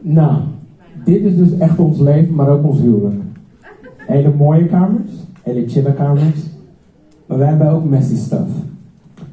[0.00, 0.40] Nou,
[1.04, 3.20] dit is dus echt ons leven, maar ook ons huwelijk.
[3.96, 5.10] Hele mooie kamers,
[5.42, 6.46] hele chille kamers.
[7.26, 8.50] Maar wij hebben ook messy stuff.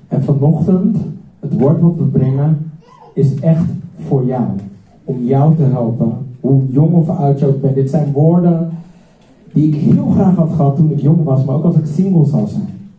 [0.08, 0.98] En vanochtend,
[1.40, 2.72] het woord wat we brengen,
[3.14, 3.66] is echt
[4.08, 4.46] voor jou.
[5.04, 7.76] Om jou te helpen, hoe jong of oud je ook bent.
[7.76, 8.72] Dit zijn woorden
[9.56, 12.26] die ik heel graag had gehad toen ik jong was, maar ook als ik single
[12.26, 12.92] zou zijn.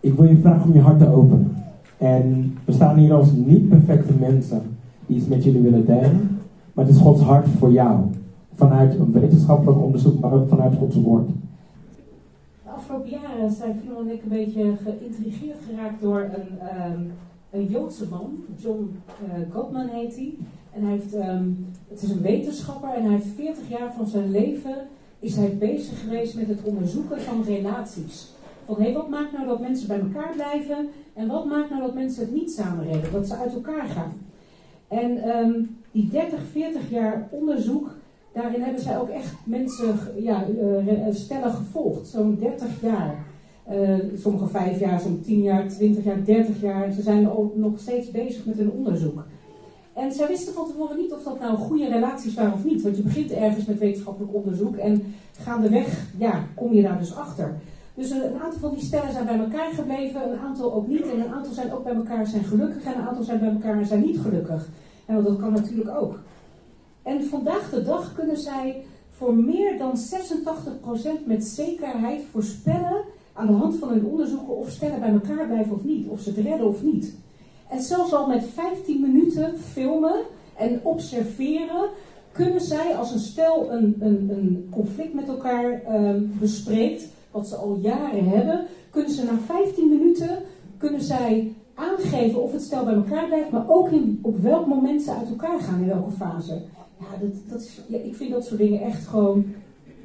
[0.00, 1.56] Ik wil je vragen om je hart te openen.
[1.98, 4.62] En we staan hier als niet perfecte mensen
[5.06, 6.38] die iets met jullie willen delen.
[6.72, 8.00] Maar het is Gods hart voor jou.
[8.54, 11.28] Vanuit een wetenschappelijk onderzoek, maar ook vanuit Gods woord.
[12.64, 16.58] De afgelopen jaren zijn Philip en ik een beetje geïntrigeerd geraakt door een,
[16.92, 17.12] um,
[17.50, 18.30] een Joodse man.
[18.56, 18.90] John
[19.24, 20.34] uh, Gottman heet hij.
[20.72, 24.30] En hij heeft, um, het is een wetenschapper en hij heeft 40 jaar van zijn
[24.30, 24.74] leven
[25.20, 28.30] is hij bezig geweest met het onderzoeken van relaties.
[28.66, 31.82] Van hé, hey, wat maakt nou dat mensen bij elkaar blijven en wat maakt nou
[31.82, 34.12] dat mensen het niet samenreden, dat ze uit elkaar gaan.
[34.88, 37.90] En um, die 30, 40 jaar onderzoek,
[38.32, 42.06] daarin hebben zij ook echt mensen, ja, uh, stellen gevolgd.
[42.06, 43.28] Zo'n 30 jaar.
[43.72, 46.92] Uh, sommige 5 jaar, sommige 10 jaar, 20 jaar, 30 jaar.
[46.92, 49.24] Ze zijn ook nog steeds bezig met hun onderzoek.
[49.94, 52.82] En zij wisten van tevoren niet of dat nou goede relaties waren of niet.
[52.82, 57.60] Want je begint ergens met wetenschappelijk onderzoek en gaandeweg ja, kom je daar dus achter.
[57.94, 61.02] Dus een aantal van die stellen zijn bij elkaar gebleven, een aantal ook niet.
[61.02, 63.78] En een aantal zijn ook bij elkaar zijn gelukkig en een aantal zijn bij elkaar
[63.78, 64.68] en zijn niet gelukkig.
[65.06, 66.18] En dat kan natuurlijk ook.
[67.02, 69.98] En vandaag de dag kunnen zij voor meer dan
[71.22, 73.02] 86% met zekerheid voorspellen
[73.32, 76.28] aan de hand van hun onderzoeken of stellen bij elkaar blijven of niet, of ze
[76.28, 77.14] het redden of niet.
[77.70, 80.20] En zelfs al met 15 minuten filmen
[80.56, 81.88] en observeren,
[82.32, 87.56] kunnen zij als een stel een, een, een conflict met elkaar um, bespreekt, wat ze
[87.56, 90.38] al jaren hebben, kunnen ze na 15 minuten
[90.80, 95.02] kunnen zij aangeven of het stel bij elkaar blijft, maar ook in, op welk moment
[95.02, 96.62] ze uit elkaar gaan, in welke fase.
[96.98, 99.44] Ja, dat, dat is, ja, ik vind dat soort dingen echt gewoon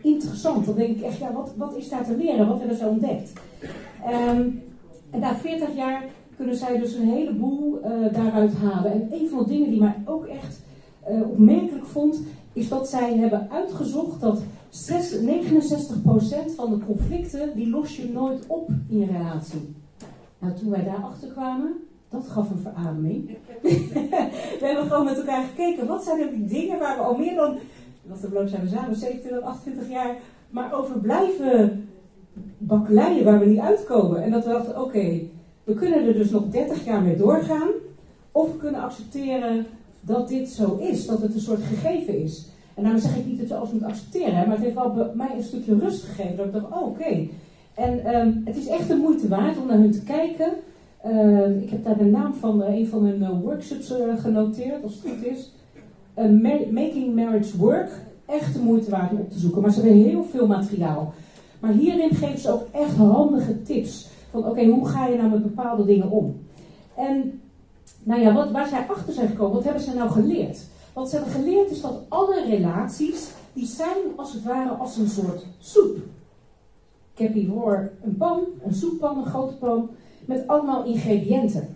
[0.02, 0.66] interessant.
[0.66, 2.48] Dan denk ik echt, ja, wat, wat is daar te leren?
[2.48, 3.34] Wat hebben ze ontdekt?
[4.08, 4.64] Um,
[5.10, 6.04] en na 40 jaar
[6.38, 8.92] kunnen zij dus een heleboel uh, daaruit halen.
[8.92, 10.62] En een van de dingen die mij ook echt
[11.10, 12.22] uh, opmerkelijk vond,
[12.54, 15.20] is dat zij hebben uitgezocht dat 6, 69%
[16.56, 19.76] van de conflicten, die los je nooit op in je relatie.
[20.40, 21.74] Nou, toen wij daarachter kwamen,
[22.10, 23.38] dat gaf een verademing.
[24.60, 27.36] we hebben gewoon met elkaar gekeken, wat zijn er die dingen waar we al meer
[27.36, 27.58] dan,
[28.02, 30.16] wat er zijn we samen, 27, 28 jaar,
[30.50, 31.90] maar over blijven
[32.58, 34.24] bakkeleien waar we niet uitkomen.
[34.24, 35.22] En dat we dachten, oké,
[35.66, 37.70] we kunnen er dus nog 30 jaar mee doorgaan,
[38.32, 39.66] of we kunnen accepteren
[40.02, 42.46] dat dit zo is, dat het een soort gegeven is.
[42.74, 45.12] En daarom zeg ik niet dat je alles moet accepteren, maar het heeft wel bij
[45.14, 46.38] mij een stukje rust gegeven.
[46.38, 47.28] Dat ik dacht, oh, oké.
[47.74, 50.54] En um, het is echt de moeite waard om naar hun te kijken.
[51.06, 54.94] Uh, ik heb daar de naam van uh, een van hun uh, workshops genoteerd, als
[54.94, 55.52] het goed is.
[56.72, 57.90] Making Marriage Work.
[58.26, 59.62] Echt de moeite waard om op te zoeken.
[59.62, 61.14] Maar ze hebben heel veel materiaal.
[61.60, 64.08] Maar hierin geven ze ook echt handige tips.
[64.36, 66.40] Van oké, hoe ga je nou met bepaalde dingen om?
[66.96, 67.42] En
[68.04, 70.60] nou ja, wat, waar zij achter zijn gekomen, wat hebben ze nou geleerd?
[70.94, 75.08] Wat ze hebben geleerd is dat alle relaties, die zijn als het ware als een
[75.08, 75.98] soort soep.
[77.14, 79.90] Ik heb hiervoor een pan, een soeppan, een grote pan,
[80.26, 81.76] met allemaal ingrediënten.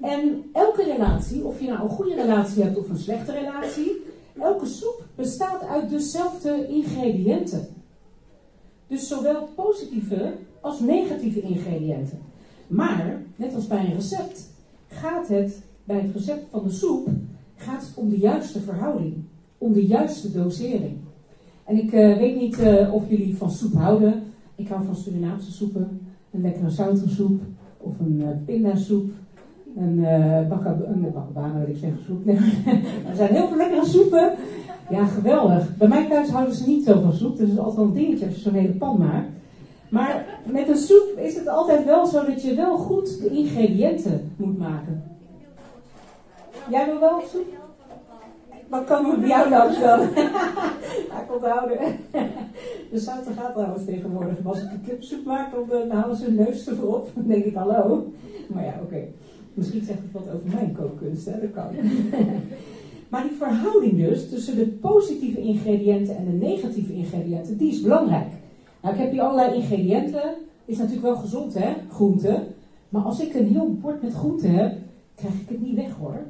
[0.00, 4.02] En elke relatie, of je nou een goede relatie hebt of een slechte relatie,
[4.38, 7.68] elke soep bestaat uit dezelfde ingrediënten.
[8.86, 10.32] Dus zowel positieve
[10.64, 12.18] als negatieve ingrediënten.
[12.66, 14.50] Maar, net als bij een recept,
[14.88, 17.08] gaat het bij het recept van de soep
[17.56, 19.14] gaat het om de juiste verhouding,
[19.58, 20.96] om de juiste dosering.
[21.64, 24.22] En ik uh, weet niet uh, of jullie van soep houden.
[24.54, 27.40] Ik hou van Surinaamse soepen, een lekkere zoutensoep
[27.76, 29.10] of een uh, pindasoep.
[29.76, 32.26] Een uh, wil ik zeggen, soep.
[33.10, 34.32] Er zijn heel veel lekkere soepen.
[34.90, 35.76] Ja, geweldig.
[35.76, 37.36] Bij mij thuis houden ze niet zo van soep.
[37.36, 39.28] Dus het is altijd wel een dingetje als je zo'n hele pan maakt.
[39.94, 44.32] Maar met een soep is het altijd wel zo dat je wel goed de ingrediënten
[44.36, 45.02] moet maken.
[46.70, 47.46] Jij wil wel soep?
[48.68, 50.10] Wat kan we bij jou nou stellen?
[51.08, 51.78] ja, ik onthouden.
[52.90, 54.42] de zouten gaat trouwens tegenwoordig.
[54.42, 57.10] Maar als ik een kipsoep maak, dan, dan halen ze hun neus ervoor op.
[57.14, 58.12] Dan denk ik, hallo.
[58.46, 59.02] Maar ja, oké.
[59.54, 61.40] Misschien zegt het wat over mijn kookkunst, hè?
[61.40, 61.88] Dat kan.
[63.10, 68.28] maar die verhouding dus tussen de positieve ingrediënten en de negatieve ingrediënten, die is belangrijk.
[68.84, 70.34] Nou, ik heb hier allerlei ingrediënten.
[70.64, 71.74] Is natuurlijk wel gezond, hè?
[71.90, 72.46] Groenten.
[72.88, 74.76] Maar als ik een heel bord met groenten heb,
[75.14, 76.20] krijg ik het niet weg hoor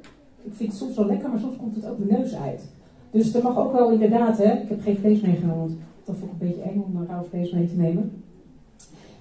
[0.45, 2.63] ik vind het soms wel lekker, maar soms komt het ook de neus uit.
[3.11, 6.33] Dus er mag ook wel inderdaad, hè, ik heb geen vlees meegenomen, want dat vond
[6.33, 8.25] ik een beetje eng om een rauw vlees mee te nemen.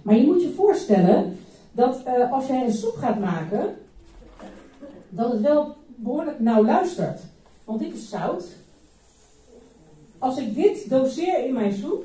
[0.01, 1.37] Maar je moet je voorstellen
[1.71, 3.75] dat uh, als jij een soep gaat maken,
[5.09, 7.21] dat het wel behoorlijk nauw luistert.
[7.63, 8.45] Want dit is zout.
[10.17, 12.03] Als ik dit doseer in mijn soep,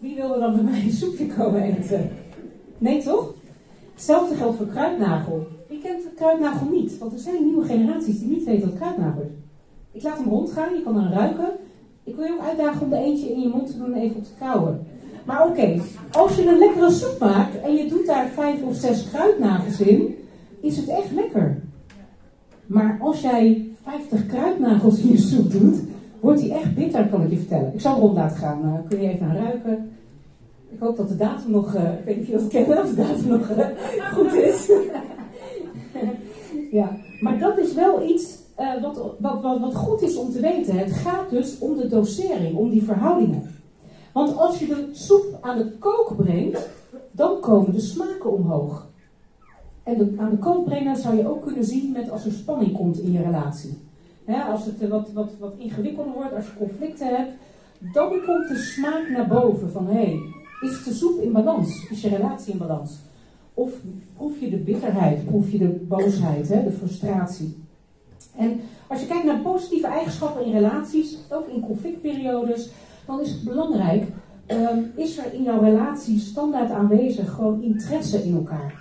[0.00, 2.10] wie wil er dan bij mij een soepje komen eten?
[2.78, 3.34] Nee, toch?
[3.94, 5.46] Hetzelfde geldt voor kruidnagel.
[5.68, 6.98] Wie kent kruidnagel niet?
[6.98, 9.38] Want er zijn nieuwe generaties die niet weten wat kruidnagel is.
[9.92, 11.50] Ik laat hem rondgaan, je kan hem ruiken.
[12.04, 14.16] Ik wil je ook uitdagen om er eentje in je mond te doen en even
[14.16, 14.86] op te kauwen.
[15.24, 15.80] Maar oké,
[16.12, 20.14] als je een lekkere soep maakt en je doet daar vijf of zes kruidnagels in,
[20.60, 21.62] is het echt lekker.
[22.66, 25.80] Maar als jij 50 kruidnagels in je soep doet,
[26.20, 27.74] wordt die echt bitter, kan ik je vertellen.
[27.74, 29.89] Ik zal rond laten gaan, uh, kun je even aan ruiken.
[30.70, 32.88] Ik hoop dat de datum nog, uh, ik weet niet of je dat kent, of
[32.88, 33.66] de datum nog uh,
[34.12, 34.70] goed is.
[36.78, 38.38] ja, maar dat is wel iets
[38.82, 40.78] wat, wat, wat, wat goed is om te weten.
[40.78, 43.54] Het gaat dus om de dosering, om die verhoudingen.
[44.12, 46.68] Want als je de soep aan het koken brengt,
[47.10, 48.88] dan komen de smaken omhoog.
[49.82, 52.72] En de, aan de kook brengen zou je ook kunnen zien met als er spanning
[52.72, 53.78] komt in je relatie.
[54.50, 57.32] als het wat, wat, wat ingewikkelder wordt, als je conflicten hebt,
[57.92, 60.20] dan komt de smaak naar boven van hé, hey,
[60.60, 61.86] is de soep in balans?
[61.90, 62.98] Is je relatie in balans?
[63.54, 63.72] Of
[64.16, 67.56] proef je de bitterheid, proef je de boosheid, de frustratie?
[68.36, 72.70] En als je kijkt naar positieve eigenschappen in relaties, ook in conflictperiodes,
[73.06, 74.04] dan is het belangrijk,
[74.46, 78.74] um, is er in jouw relatie standaard aanwezig gewoon interesse in elkaar?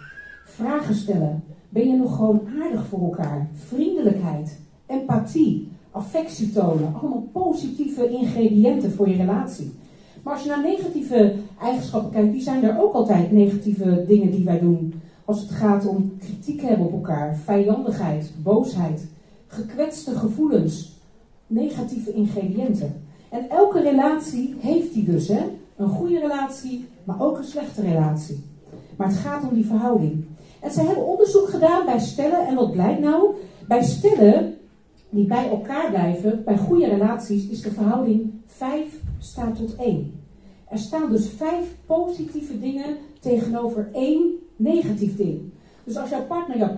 [0.45, 1.43] Vragen stellen.
[1.69, 3.49] Ben je nog gewoon aardig voor elkaar?
[3.53, 6.93] Vriendelijkheid, empathie, affectie tonen.
[6.93, 9.71] Allemaal positieve ingrediënten voor je relatie.
[10.23, 14.45] Maar als je naar negatieve eigenschappen kijkt, die zijn er ook altijd negatieve dingen die
[14.45, 15.01] wij doen.
[15.25, 19.07] Als het gaat om kritiek hebben op elkaar, vijandigheid, boosheid,
[19.47, 20.97] gekwetste gevoelens,
[21.47, 23.01] negatieve ingrediënten.
[23.29, 25.41] En elke relatie heeft die dus, hè?
[25.75, 28.43] Een goede relatie, maar ook een slechte relatie.
[28.95, 30.25] Maar het gaat om die verhouding.
[30.59, 32.47] En ze hebben onderzoek gedaan bij stellen.
[32.47, 33.35] En wat blijkt nou?
[33.67, 34.53] Bij stellen
[35.09, 40.18] die bij elkaar blijven, bij goede relaties, is de verhouding 5 staat tot 1.
[40.69, 45.41] Er staan dus vijf positieve dingen tegenover één negatief ding.
[45.83, 46.71] Dus als jouw partner jou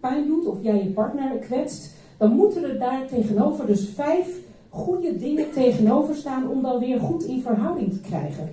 [0.00, 5.16] pijn, doet of jij je partner kwetst, dan moeten er daar tegenover dus vijf goede
[5.16, 8.50] dingen tegenover staan om dan weer goed in verhouding te krijgen.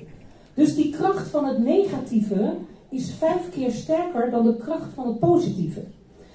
[0.53, 2.53] Dus die kracht van het negatieve
[2.89, 5.83] is vijf keer sterker dan de kracht van het positieve.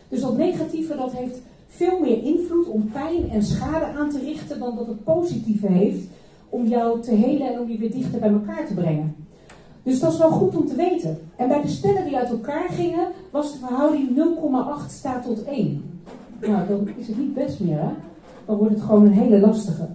[0.09, 4.59] Dus dat negatieve dat heeft veel meer invloed om pijn en schade aan te richten
[4.59, 6.07] dan dat het positieve heeft
[6.49, 9.17] om jou te helen en om je weer dichter bij elkaar te brengen.
[9.83, 11.19] Dus dat is wel goed om te weten.
[11.37, 14.09] En bij de stellen die uit elkaar gingen, was de verhouding
[14.89, 16.01] 0,8 staat tot 1.
[16.41, 17.91] Nou, dan is het niet best meer, hè?
[18.47, 19.89] Dan wordt het gewoon een hele lastige.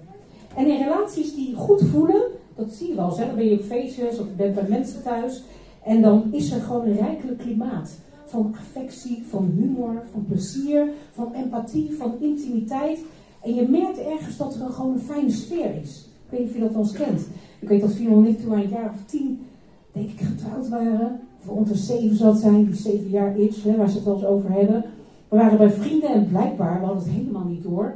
[0.56, 2.22] En in relaties die goed voelen,
[2.56, 3.18] dat zie je wel eens?
[3.18, 5.44] Dan ben je op feestjes of je bent bij mensen thuis.
[5.84, 7.92] En dan is er gewoon een rijkelijk klimaat
[8.26, 13.00] van affectie, van humor, van plezier, van empathie, van intimiteit.
[13.42, 16.08] En je merkt ergens dat er gewoon een fijne sfeer is.
[16.34, 17.28] Ik weet niet of je dat wel kent.
[17.60, 19.46] Ik weet dat Fiona en ik toen een jaar of tien,
[19.92, 21.20] denk ik, getrouwd waren.
[21.46, 23.34] Rond de zeven zal het zijn, die zeven jaar
[23.64, 24.84] hè, waar ze het wel eens over hebben.
[25.28, 27.94] We waren bij vrienden en blijkbaar, we hadden het helemaal niet door,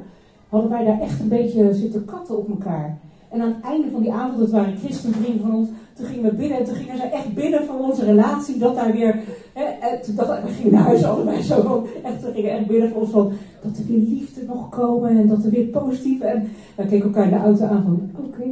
[0.49, 2.97] hadden wij daar echt een beetje zitten katten op elkaar.
[3.29, 6.35] En aan het einde van die avond, dat waren christenvrienden van ons, toen gingen we
[6.35, 9.19] binnen en toen gingen ze echt binnen van onze relatie, dat daar weer,
[9.54, 12.99] hè, toen dat, we gingen naar huis allebei zo, echt, we gingen echt binnen van
[12.99, 13.31] ons van,
[13.63, 17.23] dat er weer liefde nog komen en dat er weer positief, en we keken elkaar
[17.23, 18.49] in de auto aan van, oké,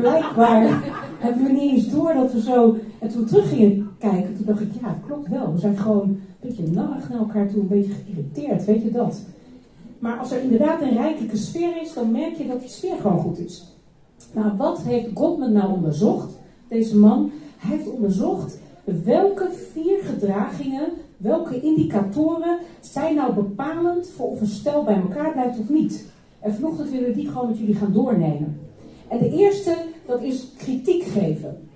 [0.00, 0.82] blijkbaar
[1.18, 4.46] hebben we niet eens door dat we zo, en toen we terug gingen kijken, toen
[4.46, 7.68] dacht ik, ja, klopt wel, we zijn gewoon een beetje narrig naar elkaar toe, een
[7.68, 9.20] beetje geïrriteerd, weet je dat.
[9.98, 13.18] Maar als er inderdaad een rijkelijke sfeer is, dan merk je dat die sfeer gewoon
[13.18, 13.76] goed is.
[14.32, 16.40] Nou, wat heeft Gottman nou onderzocht?
[16.72, 18.58] Deze man, heeft onderzocht
[19.04, 25.58] welke vier gedragingen, welke indicatoren zijn nou bepalend voor of een stel bij elkaar blijft
[25.58, 26.04] of niet.
[26.40, 28.60] En vanochtend willen we die gewoon met jullie gaan doornemen.
[29.08, 29.76] En de eerste,
[30.06, 31.68] dat is kritiek geven.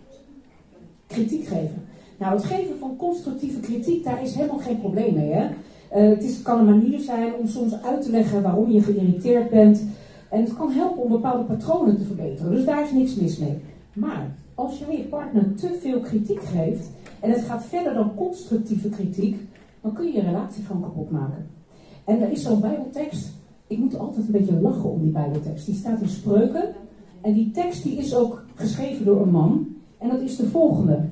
[1.06, 1.84] Kritiek geven.
[2.18, 5.32] Nou, het geven van constructieve kritiek, daar is helemaal geen probleem mee.
[5.32, 5.44] Hè?
[5.44, 9.50] Uh, het is, kan een manier zijn om soms uit te leggen waarom je geïrriteerd
[9.50, 9.82] bent.
[10.30, 12.52] En het kan helpen om bepaalde patronen te verbeteren.
[12.52, 13.58] Dus daar is niks mis mee.
[13.92, 18.88] Maar als jij je partner te veel kritiek geeft en het gaat verder dan constructieve
[18.88, 19.40] kritiek,
[19.80, 21.46] dan kun je je relatie gewoon kapot maken.
[22.04, 23.32] En er is zo'n Bijbeltekst.
[23.66, 25.66] Ik moet altijd een beetje lachen om die Bijbeltekst.
[25.66, 26.74] Die staat in spreuken.
[27.20, 29.66] En die tekst die is ook geschreven door een man.
[29.98, 31.04] En dat is de volgende.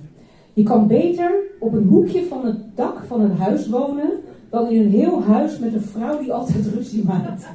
[0.53, 4.11] Je kan beter op een hoekje van het dak van een huis wonen
[4.51, 7.47] dan in een heel huis met een vrouw die altijd ruzie maakt.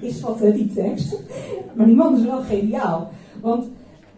[0.00, 1.18] Is wat hè, die tekst.
[1.74, 3.10] Maar die man is wel geniaal.
[3.40, 3.68] Want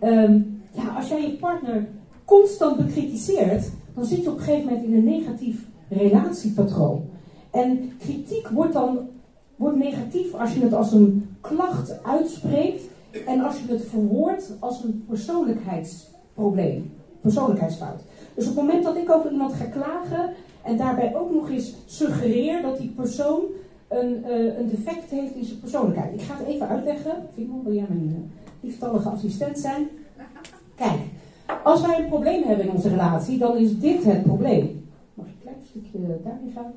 [0.03, 1.87] um, ja, als jij je partner
[2.25, 7.05] constant bekritiseert, dan zit je op een gegeven moment in een negatief relatiepatroon.
[7.51, 9.09] En kritiek wordt dan
[9.57, 12.83] wordt negatief als je het als een klacht uitspreekt
[13.27, 18.01] en als je het verwoordt als een persoonlijkheidsprobleem, persoonlijkheidsfout.
[18.35, 20.31] Dus op het moment dat ik over iemand ga klagen
[20.63, 23.41] en daarbij ook nog eens suggereer dat die persoon
[23.89, 26.15] een, uh, een defect heeft in zijn persoonlijkheid.
[26.15, 27.13] Ik ga het even uitleggen.
[27.35, 29.89] Vimon, wil jij mijn liefstallige assistent zijn?
[30.75, 31.01] Kijk,
[31.65, 34.89] als wij een probleem hebben in onze relatie, dan is dit het probleem.
[35.15, 36.73] Mag ik een klein stukje daarin gaan?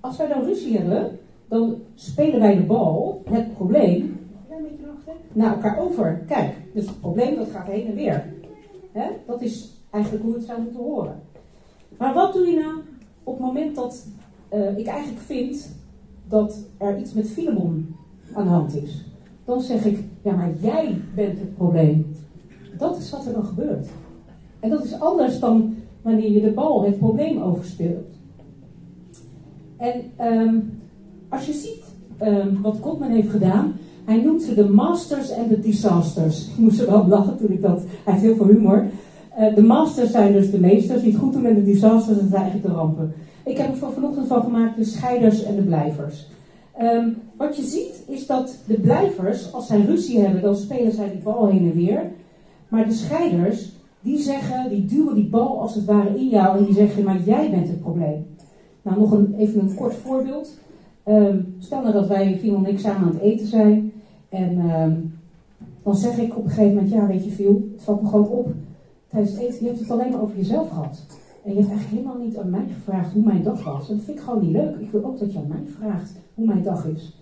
[0.00, 4.18] Als wij dan ruzie hebben, dan spelen wij de bal, het probleem,
[5.32, 6.22] naar elkaar over.
[6.26, 8.24] Kijk, dus het probleem dat gaat heen en weer.
[9.26, 11.22] Dat is eigenlijk hoe het zou moeten horen.
[11.98, 12.80] Maar wat doe je nou
[13.24, 14.06] op het moment dat
[14.54, 15.76] uh, ik eigenlijk vind
[16.28, 17.96] dat er iets met Filemon
[18.34, 19.04] aan de hand is?
[19.44, 22.06] Dan zeg ik, ja, maar jij bent het probleem.
[22.78, 23.86] Dat is wat er dan gebeurt.
[24.60, 28.12] En dat is anders dan wanneer je de bal het probleem overspeelt.
[29.76, 30.80] En um,
[31.28, 31.84] als je ziet
[32.22, 33.72] um, wat Gottman heeft gedaan,
[34.04, 36.48] hij noemt ze de masters en de disasters.
[36.48, 37.82] Ik moest er wel lachen toen ik dat.
[38.04, 38.86] Hij heeft heel veel humor.
[39.38, 42.32] Uh, de masters zijn dus de meesters die het goed doen en de disasters zijn
[42.32, 43.12] eigenlijk de rampen.
[43.44, 46.26] Ik heb er van vanochtend van gemaakt de scheiders en de blijvers.
[46.80, 51.10] Um, wat je ziet is dat de blijvers, als zij ruzie hebben, dan spelen zij
[51.10, 52.10] die bal heen en weer.
[52.68, 56.64] Maar de scheiders, die zeggen, die duwen die bal als het ware in jou en
[56.64, 58.26] die zeggen, maar jij bent het probleem.
[58.82, 60.58] Nou, nog een, even een kort voorbeeld.
[61.08, 63.92] Um, stel nou dat wij, Phil en ik, samen aan het eten zijn.
[64.28, 65.18] En um,
[65.82, 68.28] dan zeg ik op een gegeven moment, ja, weet je veel, het valt me gewoon
[68.28, 68.52] op.
[69.08, 71.06] Tijdens het eten, je hebt het alleen maar over jezelf gehad.
[71.44, 73.88] En je hebt eigenlijk helemaal niet aan mij gevraagd hoe mijn dag was.
[73.88, 74.76] Dat vind ik gewoon niet leuk.
[74.76, 77.18] Ik wil ook dat je aan mij vraagt hoe mijn dag is.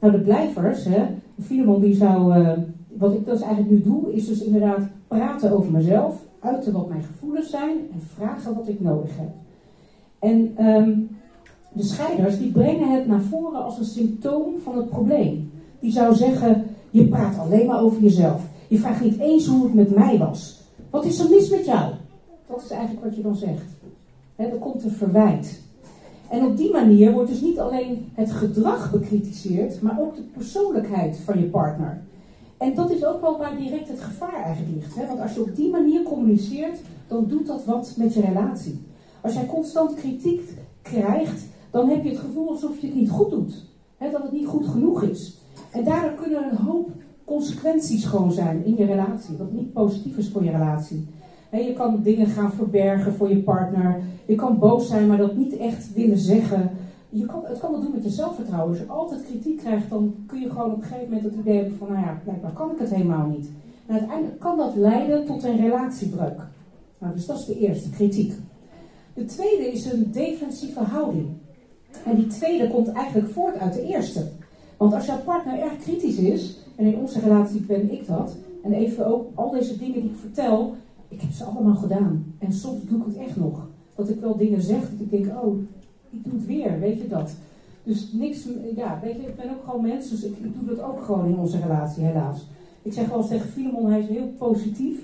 [0.00, 1.06] Nou, de blijvers, hè,
[1.40, 2.52] Filemon die zou, uh,
[2.96, 7.02] wat ik dus eigenlijk nu doe, is dus inderdaad praten over mezelf, uiten wat mijn
[7.02, 9.30] gevoelens zijn en vragen wat ik nodig heb.
[10.18, 11.08] En um,
[11.72, 15.50] de scheiders die brengen het naar voren als een symptoom van het probleem.
[15.80, 18.42] Die zou zeggen, je praat alleen maar over jezelf.
[18.68, 20.60] Je vraagt niet eens hoe het met mij was.
[20.90, 21.92] Wat is er mis met jou?
[22.50, 23.66] Dat is eigenlijk wat je dan zegt.
[24.36, 25.60] He, er komt een verwijt.
[26.28, 31.16] En op die manier wordt dus niet alleen het gedrag bekritiseerd, maar ook de persoonlijkheid
[31.16, 32.02] van je partner.
[32.56, 35.06] En dat is ook wel waar direct het gevaar eigenlijk ligt.
[35.08, 36.78] Want als je op die manier communiceert,
[37.08, 38.80] dan doet dat wat met je relatie.
[39.20, 40.40] Als jij constant kritiek
[40.82, 43.64] krijgt, dan heb je het gevoel alsof je het niet goed doet.
[43.98, 45.38] Dat het niet goed genoeg is.
[45.70, 46.90] En daardoor kunnen er een hoop
[47.24, 49.36] consequenties gewoon zijn in je relatie.
[49.36, 51.06] Wat niet positief is voor je relatie.
[51.50, 54.00] Je kan dingen gaan verbergen voor je partner.
[54.26, 56.70] Je kan boos zijn, maar dat niet echt willen zeggen.
[57.08, 58.70] Je kan, het kan wel doen met je zelfvertrouwen.
[58.70, 61.56] Als je altijd kritiek krijgt, dan kun je gewoon op een gegeven moment het idee
[61.56, 63.48] hebben van, nou ja, blijkbaar kan ik het helemaal niet.
[63.86, 66.40] En uiteindelijk kan dat leiden tot een relatiebreuk.
[66.98, 68.32] Nou, dus dat is de eerste, kritiek.
[69.14, 71.28] De tweede is een defensieve houding.
[72.04, 74.28] En die tweede komt eigenlijk voort uit de eerste.
[74.76, 78.72] Want als jouw partner erg kritisch is, en in onze relatie ben ik dat, en
[78.72, 80.74] even ook al deze dingen die ik vertel,
[81.10, 82.34] ik heb ze allemaal gedaan.
[82.38, 83.68] En soms doe ik het echt nog.
[83.94, 85.62] Dat ik wel dingen zeg, dat ik denk, oh,
[86.10, 87.34] ik doe het weer, weet je dat.
[87.82, 91.02] Dus niks, ja, weet je, ik ben ook gewoon mens, dus ik, doe dat ook
[91.02, 92.46] gewoon in onze relatie, helaas.
[92.82, 94.96] Ik zeg wel eens tegen Filemon, hij is heel positief.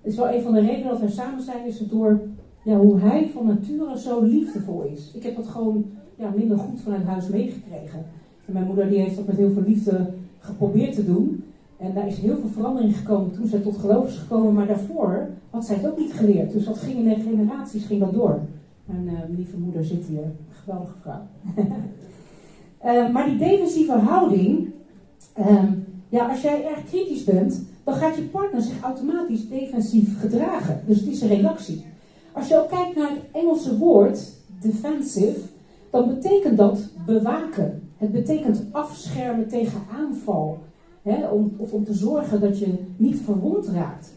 [0.00, 2.20] Het is wel een van de redenen dat we samen zijn, is het door
[2.64, 5.10] ja, hoe hij van nature zo liefdevol is.
[5.14, 5.84] Ik heb dat gewoon
[6.16, 8.04] ja, minder goed vanuit huis meegekregen.
[8.46, 11.41] En mijn moeder die heeft dat met heel veel liefde geprobeerd te doen.
[11.82, 14.52] En daar is heel veel verandering gekomen toen zij tot geloof is gekomen.
[14.52, 16.52] Maar daarvoor had zij het ook niet geleerd.
[16.52, 18.40] Dus dat ging in de generaties ging dat door.
[18.84, 20.32] Mijn uh, lieve moeder zit hier.
[20.50, 21.20] Geweldige vrouw.
[22.84, 24.70] uh, maar die defensieve houding.
[25.38, 25.62] Uh,
[26.08, 30.80] ja, als jij erg kritisch bent, dan gaat je partner zich automatisch defensief gedragen.
[30.86, 31.84] Dus het is een reactie.
[32.32, 35.40] Als je ook kijkt naar het Engelse woord defensive,
[35.90, 37.90] dan betekent dat bewaken.
[37.96, 40.58] Het betekent afschermen tegen aanval.
[41.02, 44.12] Hè, om, of om te zorgen dat je niet verwond raakt.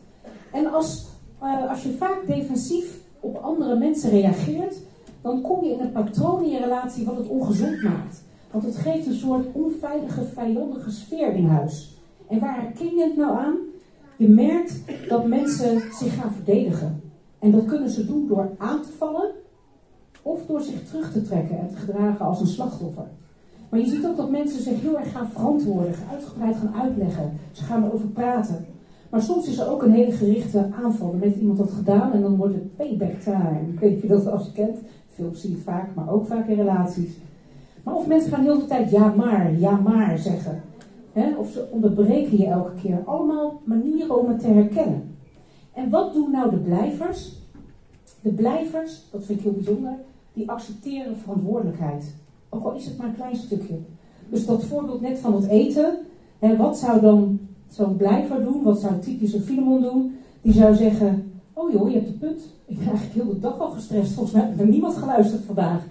[0.51, 1.06] En als,
[1.44, 4.82] uh, als je vaak defensief op andere mensen reageert,
[5.22, 8.24] dan kom je in een patroon in je relatie wat het ongezond maakt.
[8.51, 11.98] Want het geeft een soort onveilige, vijandige sfeer in huis.
[12.27, 13.56] En waar herken je het nou aan?
[14.18, 17.01] Je merkt dat mensen zich gaan verdedigen.
[17.39, 19.32] En dat kunnen ze doen door aan te vallen
[20.22, 23.08] of door zich terug te trekken en te gedragen als een slachtoffer.
[23.75, 27.32] Maar je ziet ook dat mensen zich heel erg gaan verantwoorden, uitgebreid gaan uitleggen.
[27.51, 28.65] Ze gaan erover praten.
[29.10, 31.12] Maar soms is er ook een hele gerichte aanval.
[31.12, 33.79] Dan heeft iemand dat gedaan en dan wordt het payback time.
[33.79, 34.77] Weet je dat als je kent.
[35.08, 37.17] Veel zie je vaak, maar ook vaak in relaties.
[37.84, 40.62] Maar of mensen gaan heel de tijd ja maar, ja maar zeggen.
[41.38, 43.01] of ze onderbreken je elke keer.
[43.05, 45.15] Allemaal manieren om het te herkennen.
[45.74, 47.34] En wat doen nou de blijvers?
[48.22, 49.94] De blijvers, dat vind ik heel bijzonder,
[50.34, 52.24] die accepteren verantwoordelijkheid.
[52.56, 53.78] Ook al is het maar een klein stukje.
[54.30, 55.98] Dus dat voorbeeld net van het eten.
[56.40, 58.64] Hè, wat zou dan zo'n blijver doen?
[58.64, 60.16] Wat zou typisch een Filemon doen?
[60.42, 62.42] Die zou zeggen, oh joh, je hebt een punt.
[62.66, 64.14] Ik ben eigenlijk heel de dag al gestrest.
[64.14, 65.84] Volgens mij heeft er niemand geluisterd vandaag.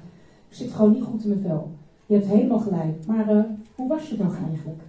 [0.49, 1.71] Ik zit gewoon niet goed in mijn vel.
[2.07, 3.07] Je hebt helemaal gelijk.
[3.07, 3.43] Maar uh,
[3.75, 4.83] hoe was je dan eigenlijk?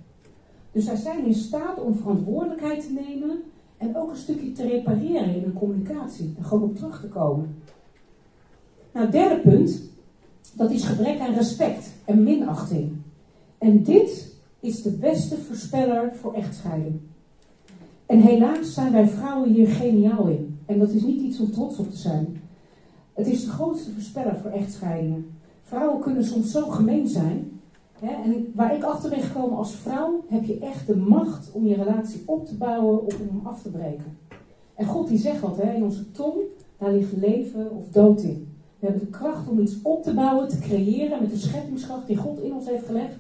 [0.72, 3.42] Dus zij zijn in staat om verantwoordelijkheid te nemen
[3.78, 6.34] en ook een stukje te repareren in hun communicatie.
[6.38, 7.56] En gewoon op terug te komen.
[8.92, 9.82] Nou, derde punt,
[10.54, 12.92] dat is gebrek aan respect en minachting.
[13.58, 17.00] En dit is de beste voorspeller voor echtscheiding.
[18.06, 20.60] En helaas zijn wij vrouwen hier geniaal in.
[20.66, 22.42] En dat is niet iets om trots op te zijn.
[23.14, 25.38] Het is de grootste voorspeller voor echtscheidingen.
[25.62, 27.62] Vrouwen kunnen soms zo gemeen zijn.
[28.00, 28.24] Hè?
[28.24, 31.76] En waar ik achter ben gekomen als vrouw, heb je echt de macht om je
[31.76, 34.18] relatie op te bouwen of om hem af te breken.
[34.76, 35.74] En God die zegt wat, hè?
[35.74, 36.36] in onze tong,
[36.78, 38.55] daar ligt leven of dood in.
[38.86, 42.18] We hebben de kracht om iets op te bouwen, te creëren met de scheppingskracht die
[42.18, 43.16] God in ons heeft gelegd.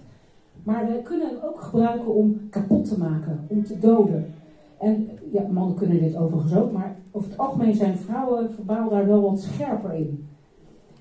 [0.63, 4.34] Maar we kunnen hem ook gebruiken om kapot te maken, om te doden.
[4.79, 9.07] En ja, mannen kunnen dit overigens ook, maar over het algemeen zijn vrouwen verbaal daar
[9.07, 10.27] wel wat scherper in.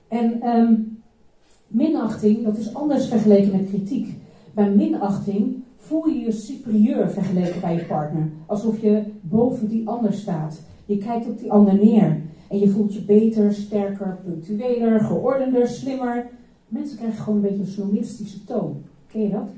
[0.08, 1.02] En um,
[1.66, 4.14] minachting, dat is anders vergeleken met kritiek.
[4.54, 8.30] Bij minachting voel je je superieur vergeleken bij je partner.
[8.46, 10.60] Alsof je boven die ander staat.
[10.86, 12.22] Je kijkt op die ander neer.
[12.54, 16.26] En je voelt je beter, sterker, punctueler, geordender, slimmer.
[16.68, 18.82] Mensen krijgen gewoon een beetje een snomistische toon.
[19.06, 19.48] Ken je dat?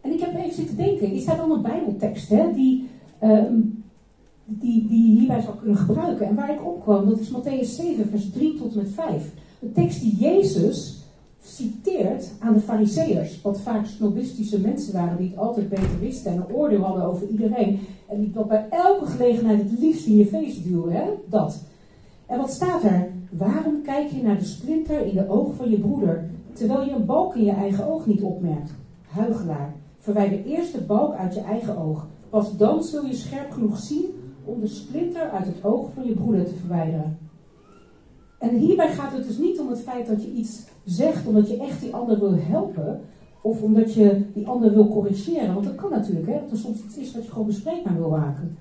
[0.00, 1.12] En ik heb even zitten denken.
[1.12, 2.88] Is staat allemaal bijbeltekst hè, die,
[3.22, 3.84] um,
[4.44, 6.26] die, die hierbij zou kunnen gebruiken.
[6.26, 9.32] En waar ik op kwam, dat is Matthäus 7, vers 3 tot en met 5.
[9.58, 11.02] De tekst die Jezus
[11.42, 16.36] citeert aan de fariseërs, wat vaak snobistische mensen waren die het altijd beter wisten en
[16.36, 17.80] een oordeel hadden over iedereen.
[18.08, 21.04] En die dat bij elke gelegenheid het liefst in je feest duwen, hè?
[21.28, 21.66] Dat.
[22.28, 23.08] En wat staat er?
[23.30, 27.06] Waarom kijk je naar de splinter in de oog van je broeder, terwijl je een
[27.06, 28.70] balk in je eigen oog niet opmerkt?
[29.08, 32.06] Huigelaar, verwijder eerst de balk uit je eigen oog.
[32.30, 34.06] Pas dan zul je scherp genoeg zien
[34.44, 37.18] om de splinter uit het oog van je broeder te verwijderen.
[38.38, 41.56] En hierbij gaat het dus niet om het feit dat je iets zegt omdat je
[41.56, 43.00] echt die ander wil helpen,
[43.42, 45.54] of omdat je die ander wil corrigeren.
[45.54, 48.10] Want dat kan natuurlijk, hè, dat er soms iets is wat je gewoon bespreekbaar wil
[48.10, 48.56] maken.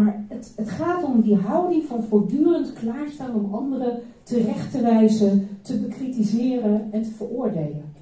[0.00, 5.48] Maar het, het gaat om die houding van voortdurend klaarstaan om anderen terecht te wijzen,
[5.62, 7.92] te bekritiseren en te veroordelen.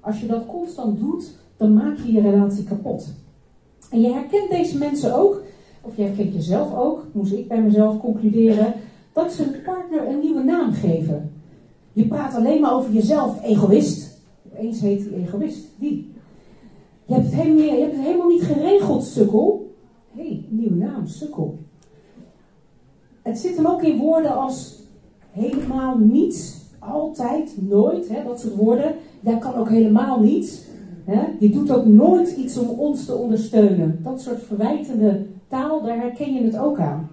[0.00, 3.12] Als je dat constant doet, dan maak je je relatie kapot.
[3.90, 5.42] En je herkent deze mensen ook,
[5.80, 8.74] of je herkent jezelf ook, moest ik bij mezelf concluderen,
[9.12, 11.32] dat ze een partner een nieuwe naam geven.
[11.92, 14.20] Je praat alleen maar over jezelf, egoïst.
[14.52, 15.66] Opeens heet die egoïst.
[15.78, 16.12] Die.
[17.04, 19.63] Je hebt het helemaal, je hebt het helemaal niet geregeld, sukkel.
[20.14, 21.58] Hé, hey, nieuwe naam, sukkel.
[23.22, 24.82] Het zit hem ook in woorden als
[25.30, 28.94] helemaal niets, altijd, nooit, hè, dat soort woorden.
[29.20, 30.62] Daar kan ook helemaal niets.
[31.04, 31.22] Hè.
[31.38, 33.98] Je doet ook nooit iets om ons te ondersteunen.
[34.02, 37.08] Dat soort verwijtende taal, daar herken je het ook aan.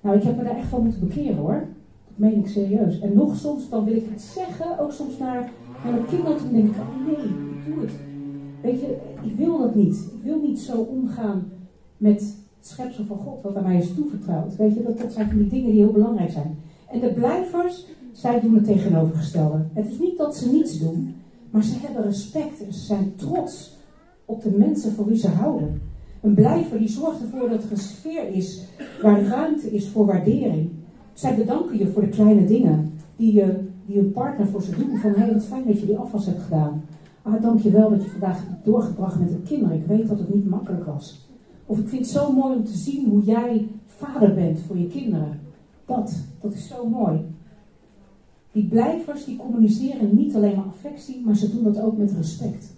[0.00, 1.66] Nou, ik heb me daar echt van moeten bekeren hoor.
[2.08, 3.00] Dat meen ik serieus.
[3.00, 5.50] En nog soms, dan wil ik het zeggen, ook soms naar,
[5.84, 7.92] naar mijn kinderen, dan denk ik, oh nee, ik doe het.
[8.62, 9.94] Weet je, ik wil dat niet.
[9.94, 11.52] Ik wil niet zo omgaan
[12.02, 12.20] met
[12.58, 14.56] het schepsel van God, wat aan mij is toevertrouwd.
[14.56, 16.58] Weet je, dat, dat zijn van die dingen die heel belangrijk zijn.
[16.90, 19.64] En de blijvers, zij doen het tegenovergestelde.
[19.72, 21.14] Het is niet dat ze niets doen,
[21.50, 23.76] maar ze hebben respect en ze zijn trots
[24.24, 25.80] op de mensen voor wie ze houden.
[26.20, 28.62] Een blijver die zorgt ervoor dat er een sfeer is
[29.02, 30.70] waar ruimte is voor waardering.
[31.12, 35.00] Zij bedanken je voor de kleine dingen die, je, die een partner voor ze doet.
[35.00, 36.84] Van hé, wat fijn dat je die afwas hebt gedaan.
[37.22, 39.76] Ah, dank je wel dat je vandaag doorgebracht met de kinderen.
[39.76, 41.30] Ik weet dat het niet makkelijk was.
[41.72, 44.86] Of ik vind het zo mooi om te zien hoe jij vader bent voor je
[44.86, 45.40] kinderen.
[45.86, 47.20] Dat, dat is zo mooi.
[48.52, 52.72] Die blijvers die communiceren niet alleen maar affectie, maar ze doen dat ook met respect.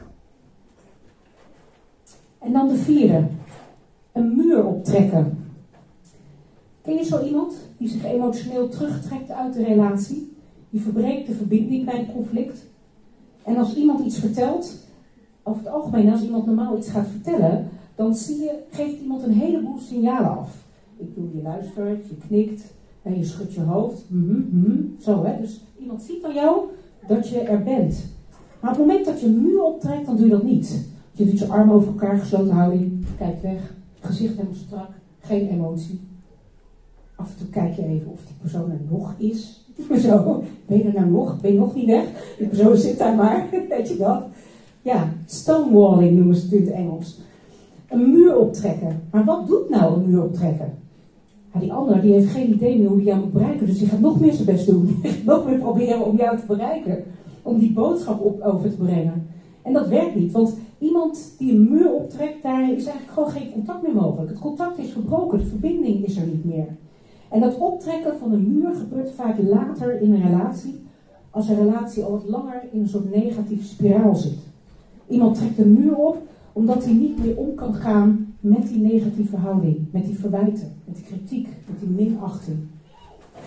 [2.38, 3.26] En dan de vierde.
[4.12, 5.38] Een muur optrekken.
[6.82, 10.36] Ken je zo iemand die zich emotioneel terugtrekt uit de relatie?
[10.70, 12.66] Die verbreekt de verbinding bij een conflict.
[13.42, 14.86] En als iemand iets vertelt,
[15.42, 19.32] over het algemeen als iemand normaal iets gaat vertellen, dan zie je, geeft iemand een
[19.32, 20.66] heleboel signalen af.
[20.96, 24.04] Ik bedoel, je luistert, je knikt, en je schudt je hoofd.
[24.08, 25.40] Mm -hmm, zo hè.
[25.40, 26.64] Dus iemand ziet aan jou
[27.06, 28.06] dat je er bent.
[28.60, 30.88] Maar op het moment dat je muur optrekt, dan doe je dat niet.
[31.12, 36.00] Je doet je armen over elkaar, gesloten houding, kijkt weg, gezicht helemaal strak, geen emotie.
[37.16, 39.68] Af en toe kijk je even of die persoon er nog is.
[40.00, 41.40] Zo, ben je er nou nog?
[41.40, 42.34] Ben je nog niet weg?
[42.38, 44.24] Die persoon zit daar maar, weet je dat?
[44.82, 47.20] Ja, stonewalling noemen ze het in het Engels.
[47.94, 49.02] Een muur optrekken.
[49.10, 50.72] Maar wat doet nou een muur optrekken?
[51.60, 53.66] die ander die heeft geen idee meer hoe hij jou moet bereiken.
[53.66, 55.02] Dus die gaat nog meer zijn best doen.
[55.24, 57.04] Nog meer proberen om jou te bereiken.
[57.42, 59.26] Om die boodschap op, over te brengen.
[59.62, 60.32] En dat werkt niet.
[60.32, 64.30] Want iemand die een muur optrekt, daar is eigenlijk gewoon geen contact meer mogelijk.
[64.30, 65.38] Het contact is verbroken.
[65.38, 66.66] De verbinding is er niet meer.
[67.28, 70.82] En dat optrekken van een muur gebeurt vaak later in een relatie.
[71.30, 74.38] Als een relatie al wat langer in een soort negatieve spiraal zit.
[75.08, 76.16] Iemand trekt een muur op
[76.54, 80.96] omdat hij niet meer om kan gaan met die negatieve houding, met die verwijten, met
[80.96, 82.58] die kritiek, met die minachting.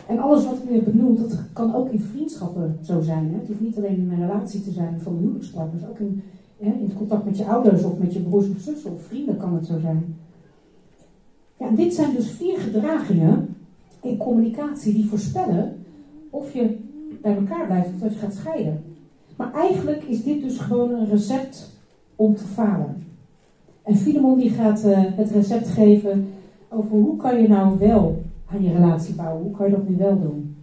[0.08, 3.30] En alles wat ik benoemd, dat kan ook in vriendschappen zo zijn.
[3.30, 3.38] Hè?
[3.40, 6.24] Het hoeft niet alleen in een relatie te zijn van huwelijkspartners, ook in,
[6.58, 9.54] hè, in contact met je ouders of met je broers of zussen of vrienden kan
[9.54, 10.16] het zo zijn.
[11.60, 13.56] Ja, dit zijn dus vier gedragingen
[14.02, 15.76] in communicatie die voorspellen
[16.30, 16.78] of je
[17.22, 18.84] bij elkaar blijft of dat je gaat scheiden.
[19.36, 21.77] Maar eigenlijk is dit dus gewoon een recept
[22.18, 23.04] om te falen.
[23.84, 26.28] En Filemon die gaat uh, het recept geven
[26.70, 29.44] over hoe kan je nou wel aan je relatie bouwen.
[29.44, 30.56] Hoe kan je dat nu wel doen?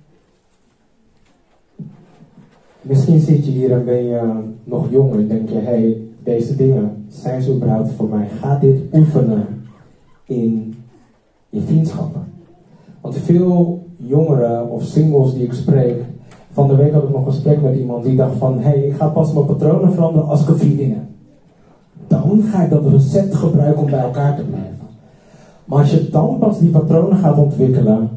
[2.80, 4.32] Misschien zit je hier en ben je
[4.64, 8.28] nog jong en denk je, hé, hey, deze dingen zijn zo überhaupt voor mij.
[8.28, 9.46] Ga dit oefenen
[10.24, 10.74] in
[11.48, 12.24] je vriendschappen.
[13.00, 16.02] Want veel jongeren of singles die ik spreek,
[16.50, 18.82] van de week had ik nog een gesprek met iemand die dacht van, hé, hey,
[18.82, 21.13] ik ga pas mijn patronen veranderen als ik een vriendin heb
[22.06, 24.86] dan ga je dat recept gebruiken om bij elkaar te blijven.
[25.64, 28.08] Maar als je dan pas die patronen gaat ontwikkelen,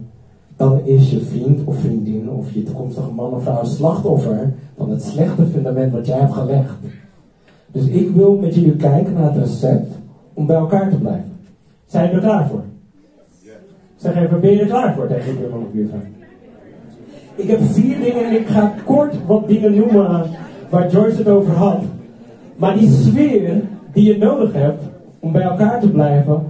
[0.56, 5.04] dan is je vriend of vriendin of je toekomstige man of vrouw slachtoffer van het
[5.04, 6.74] slechte fundament wat jij hebt gelegd.
[7.72, 9.92] Dus ik wil met jullie kijken naar het recept
[10.34, 11.32] om bij elkaar te blijven.
[11.86, 12.64] Zijn we er klaar voor?
[13.96, 16.00] Zeg even, ben je er klaar voor tegen de man of buurvrouw?
[17.36, 20.26] Ik heb vier dingen en ik ga kort wat dingen noemen
[20.70, 21.82] waar Joyce het over had.
[22.56, 23.62] Maar die sfeer
[23.98, 24.84] die je nodig hebt
[25.20, 26.44] om bij elkaar te blijven,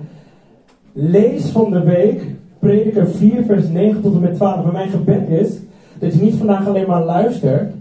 [0.94, 4.66] lees van de week Prediker 4, vers 9 tot en met 12.
[4.66, 5.50] En mijn gebed is
[6.00, 7.74] dat je niet vandaag alleen maar luistert.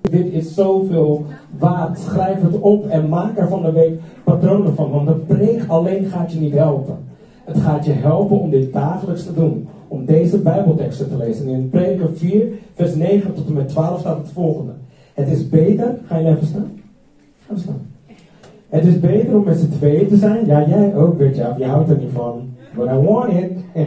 [0.00, 1.24] Dit is zoveel
[1.58, 1.98] waard.
[1.98, 4.90] Schrijf het op en maak er van de week patronen van.
[4.90, 6.96] Want de preek alleen gaat je niet helpen.
[7.44, 9.68] Het gaat je helpen om dit dagelijks te doen.
[9.88, 11.46] Om deze Bijbelteksten te lezen.
[11.46, 14.72] En in Prediker 4, vers 9 tot en met 12 staat het volgende.
[15.14, 15.98] Het is beter.
[16.06, 16.72] Ga je even staan?
[17.46, 17.93] Ga staan.
[18.74, 20.46] Het is beter om met z'n tweeën te zijn.
[20.46, 21.52] Ja, jij ook, weet je.
[21.58, 22.48] Je houdt er niet van.
[22.76, 23.52] But I want it.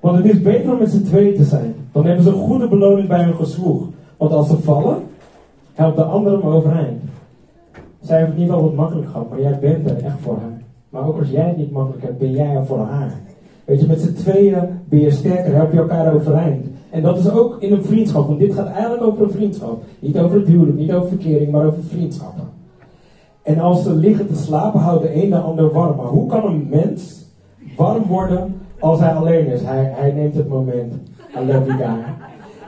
[0.00, 1.74] Want het is beter om met z'n tweeën te zijn.
[1.92, 3.86] Dan hebben ze een goede beloning bij hun gezwoeg.
[4.16, 4.96] Want als ze vallen,
[5.74, 7.02] helpt de ander hem overeind.
[8.00, 10.62] Zij heeft het niet altijd makkelijk gehad, maar jij bent er echt voor haar.
[10.88, 13.12] Maar ook als jij het niet makkelijk hebt, ben jij er voor haar.
[13.64, 16.66] Weet je, met z'n tweeën ben je sterker, help je elkaar overeind.
[16.90, 19.82] En dat is ook in een vriendschap, want dit gaat eigenlijk over een vriendschap.
[19.98, 22.53] Niet over het huwelijk, niet over verkering, maar over vriendschappen.
[23.44, 25.96] En als ze liggen te slapen, houdt de een de ander warm.
[25.96, 27.24] Maar hoe kan een mens
[27.76, 29.62] warm worden als hij alleen is?
[29.62, 30.92] Hij, hij neemt het moment.
[31.36, 32.04] I love you guy.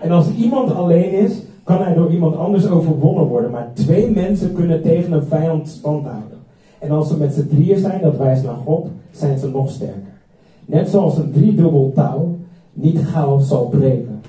[0.02, 3.50] En als iemand alleen is, kan hij door iemand anders overwonnen worden.
[3.50, 6.38] Maar twee mensen kunnen tegen een vijand stand houden.
[6.78, 10.20] En als ze met z'n drieën zijn, dat wijst naar God, zijn ze nog sterker.
[10.64, 12.36] Net zoals een driedubbel touw
[12.72, 14.20] niet gauw zal breken.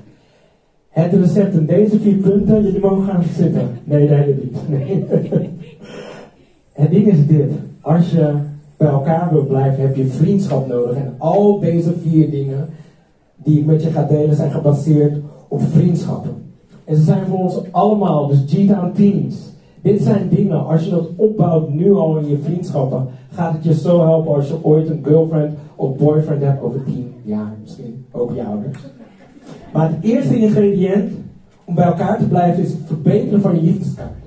[0.90, 3.70] Het recept in deze vier punten, jullie mogen gaan zitten.
[3.84, 4.58] Nee, nee, niet.
[4.70, 5.06] Nee.
[6.78, 7.52] Het ding is dit.
[7.82, 8.34] Als je
[8.78, 10.96] bij elkaar wil blijven, heb je vriendschap nodig.
[10.96, 12.70] En al deze vier dingen
[13.36, 16.32] die ik met je ga delen, zijn gebaseerd op vriendschappen.
[16.86, 19.36] En ze zijn voor ons allemaal, dus G-Town Teams.
[19.82, 23.74] Dit zijn dingen, als je dat opbouwt nu al in je vriendschappen, gaat het je
[23.74, 28.36] zo helpen als je ooit een girlfriend of boyfriend hebt over tien jaar, misschien ook
[28.36, 28.80] je ouders.
[29.74, 31.12] Maar het eerste ingrediënt
[31.66, 34.26] om bij elkaar te blijven is het verbeteren van je liefdeskaart.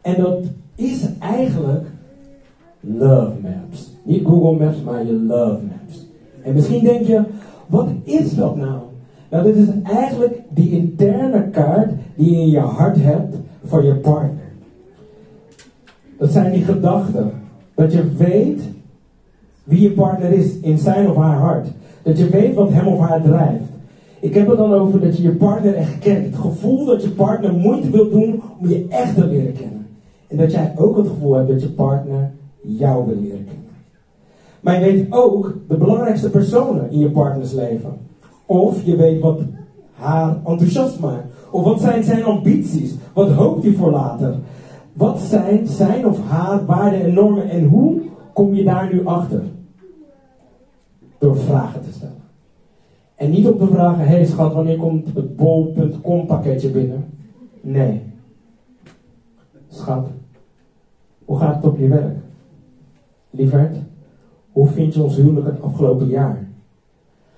[0.00, 0.44] En dat
[0.80, 1.86] is eigenlijk
[2.80, 3.90] Love Maps.
[4.02, 6.06] Niet Google Maps, maar je Love Maps.
[6.42, 7.22] En misschien denk je,
[7.66, 8.78] wat is dat nou?
[9.30, 13.94] Nou, dit is eigenlijk die interne kaart die je in je hart hebt voor je
[13.94, 14.52] partner.
[16.18, 17.30] Dat zijn die gedachten.
[17.74, 18.60] Dat je weet
[19.64, 21.66] wie je partner is in zijn of haar hart.
[22.02, 23.64] Dat je weet wat hem of haar drijft.
[24.20, 26.26] Ik heb het dan over dat je je partner echt kent.
[26.26, 29.79] Het gevoel dat je partner moeite wil doen om je echt te leren kennen.
[30.30, 33.64] En dat jij ook het gevoel hebt dat je partner jou wil leren kennen.
[34.60, 37.98] Maar je weet ook de belangrijkste personen in je partners leven.
[38.46, 39.40] Of je weet wat
[39.92, 41.26] haar enthousiast maakt.
[41.50, 42.94] Of wat zijn zijn ambities?
[43.12, 44.34] Wat hoopt hij voor later?
[44.92, 48.00] Wat zijn zijn of haar waarden en normen en hoe
[48.32, 49.42] kom je daar nu achter?
[51.18, 52.22] Door vragen te stellen.
[53.14, 57.04] En niet om te vragen, hé hey schat, wanneer komt het bol.com pakketje binnen?
[57.60, 58.02] Nee.
[59.68, 60.08] Schat,
[61.30, 62.16] hoe gaat het op je werk?
[63.30, 63.76] Lieverd,
[64.52, 66.48] hoe vind je ons huwelijk het afgelopen jaar?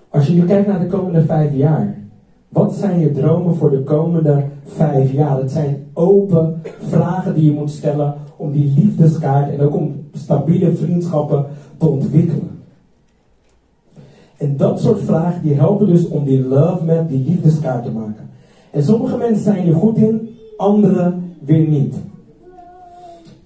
[0.08, 1.98] Als je nu kijkt naar de komende vijf jaar.
[2.48, 5.38] Wat zijn je dromen voor de komende vijf jaar?
[5.38, 10.72] Het zijn open vragen die je moet stellen om die liefdeskaart en ook om stabiele
[10.72, 12.60] vriendschappen te ontwikkelen.
[14.36, 18.30] En dat soort vragen die helpen dus om die love map, die liefdeskaart te maken.
[18.70, 21.96] En sommige mensen zijn er goed in, anderen weer niet.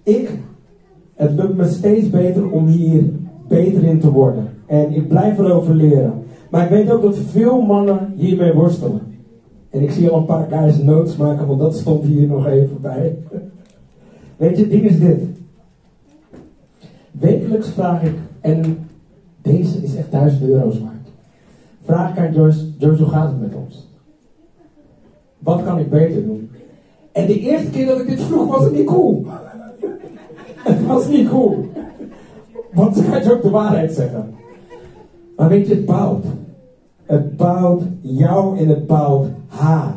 [0.07, 0.31] Ik,
[1.15, 3.05] het lukt me steeds beter om hier
[3.49, 4.49] beter in te worden.
[4.67, 6.13] En ik blijf erover leren.
[6.51, 9.01] Maar ik weet ook dat veel mannen hiermee worstelen.
[9.71, 12.81] En ik zie al een paar guys notes maken, want dat stond hier nog even
[12.81, 13.19] bij.
[14.37, 15.23] Weet je, het ding is dit.
[17.11, 18.79] Wekelijks vraag ik, en
[19.43, 21.09] deze is echt 1000 euro's waard.
[21.85, 23.89] Vraag ik aan Joyce, Joyce, hoe gaat het met ons?
[25.39, 26.51] Wat kan ik beter doen?
[27.13, 29.27] En de eerste keer dat ik dit vroeg was het niet cool.
[30.67, 31.71] Het was niet cool.
[32.73, 34.35] Want ze kan je ook de waarheid zeggen.
[35.37, 36.25] Maar weet je, het bouwt.
[37.05, 39.95] Het bouwt jou en het bouwt haar.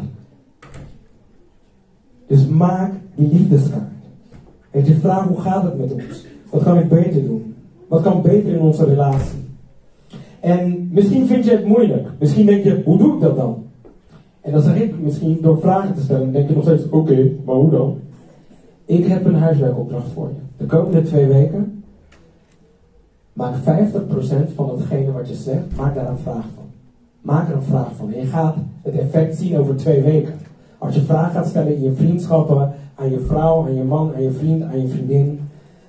[2.27, 3.83] Dus maak die liefdeskaart.
[4.71, 6.25] Weet je, vraag hoe gaat het met ons?
[6.49, 7.55] Wat kan ik beter doen?
[7.87, 9.39] Wat kan beter in onze relatie?
[10.39, 12.07] En misschien vind je het moeilijk.
[12.19, 13.63] Misschien denk je, hoe doe ik dat dan?
[14.41, 17.55] En dan zeg ik misschien door vragen te stellen, denk je nog steeds, oké, maar
[17.55, 17.97] hoe dan?
[18.85, 20.48] Ik heb een huiswerkopdracht voor je.
[20.59, 21.83] De komende twee weken
[23.33, 23.59] maak 50%
[24.55, 26.63] van hetgene wat je zegt, maak daar een vraag van.
[27.21, 28.13] Maak er een vraag van.
[28.13, 30.33] En je gaat het effect zien over twee weken.
[30.77, 34.23] Als je vragen gaat stellen in je vriendschappen, aan je vrouw, aan je man, aan
[34.23, 35.39] je vriend, aan je vriendin,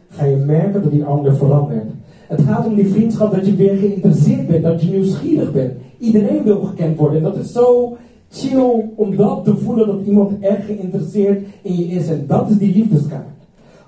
[0.09, 1.91] ga je merken dat die ander verandert.
[2.29, 5.73] Het gaat om die vriendschap dat je weer geïnteresseerd bent, dat je nieuwsgierig bent.
[5.99, 7.97] Iedereen wil gekend worden en dat is zo
[8.31, 12.09] chill om dat te voelen dat iemand echt geïnteresseerd in je is.
[12.09, 13.40] En dat is die liefdeskaart.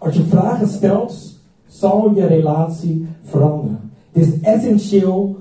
[0.02, 3.90] Als je vragen stelt, zal je relatie veranderen.
[4.12, 5.36] Het is essentieel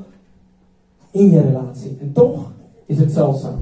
[1.12, 1.98] in je relatie.
[2.02, 2.52] En toch
[2.86, 3.60] is het zeldzaam.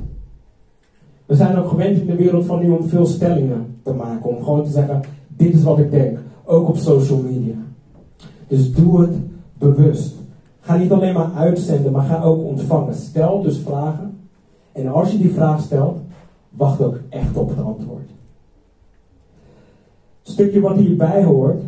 [1.25, 4.29] We zijn ook gewend in de wereld van nu om veel stellingen te maken.
[4.29, 6.19] Om gewoon te zeggen, dit is wat ik denk.
[6.43, 7.55] Ook op social media.
[8.47, 9.15] Dus doe het
[9.57, 10.15] bewust.
[10.59, 12.95] Ga niet alleen maar uitzenden, maar ga ook ontvangen.
[12.95, 14.17] Stel dus vragen.
[14.71, 15.97] En als je die vraag stelt,
[16.49, 18.09] wacht ook echt op het antwoord.
[20.39, 21.61] Stukje wat hierbij hoort,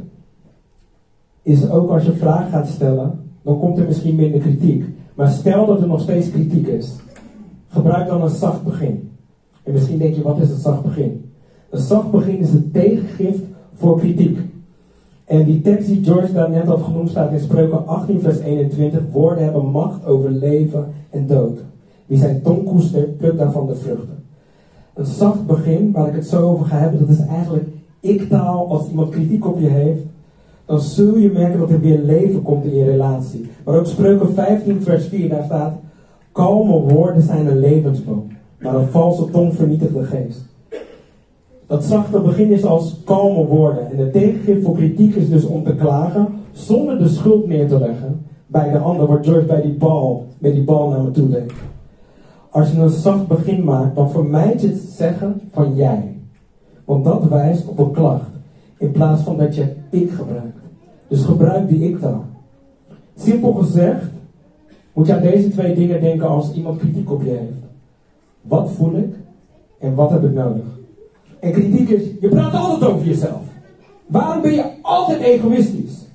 [1.41, 4.85] is ook als je vragen gaat stellen, dan komt er misschien minder kritiek.
[5.15, 6.95] Maar stel dat er nog steeds kritiek is,
[7.67, 9.11] gebruik dan een zacht begin.
[9.63, 11.31] En misschien denk je, wat is een zacht begin?
[11.69, 14.39] Een zacht begin is een tegengift voor kritiek.
[15.25, 19.01] En die tekst die George daar net had genoemd staat in Spreuken 18 vers 21.
[19.11, 21.59] Woorden hebben macht over leven en dood.
[22.05, 24.23] Wie zijn tong koestert, plukt daarvan de vruchten.
[24.93, 27.70] Een zacht begin, waar ik het zo over ga hebben, dat is eigenlijk
[28.01, 28.67] ik-taal.
[28.69, 30.01] Als iemand kritiek op je heeft,
[30.65, 33.49] dan zul je merken dat er weer leven komt in je relatie.
[33.65, 35.73] Maar ook Spreuken 15 vers 4, daar staat...
[36.31, 38.27] Kalme woorden zijn een levensboom,
[38.59, 40.41] maar een valse tong vernietigt de geest.
[41.67, 43.91] Dat zachte begin is als kalme woorden.
[43.91, 47.79] En de tegengif voor kritiek is dus om te klagen zonder de schuld neer te
[47.79, 51.29] leggen bij de ander, wat George bij die bal, met die bal naar me toe
[51.29, 51.51] deed.
[52.49, 56.15] Als je een zacht begin maakt, dan vermijd je het zeggen van jij.
[56.91, 58.29] Want dat wijst op een klacht.
[58.77, 60.57] In plaats van dat je ik gebruikt.
[61.07, 62.23] Dus gebruik die ik dan.
[63.15, 64.03] Simpel gezegd,
[64.93, 67.63] moet je aan deze twee dingen denken als iemand kritiek op je heeft.
[68.41, 69.13] Wat voel ik
[69.79, 70.63] en wat heb ik nodig?
[71.39, 73.43] En kritiek is, je praat altijd over jezelf.
[74.05, 76.05] Waarom ben je altijd egoïstisch?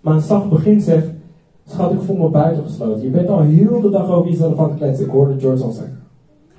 [0.00, 1.08] Maar een zacht begin zegt,
[1.66, 3.02] schat, ik voel me buitengesloten.
[3.02, 5.04] Je bent al heel de dag over jezelf aan het kletsen.
[5.04, 6.02] Ik hoorde George al zeggen.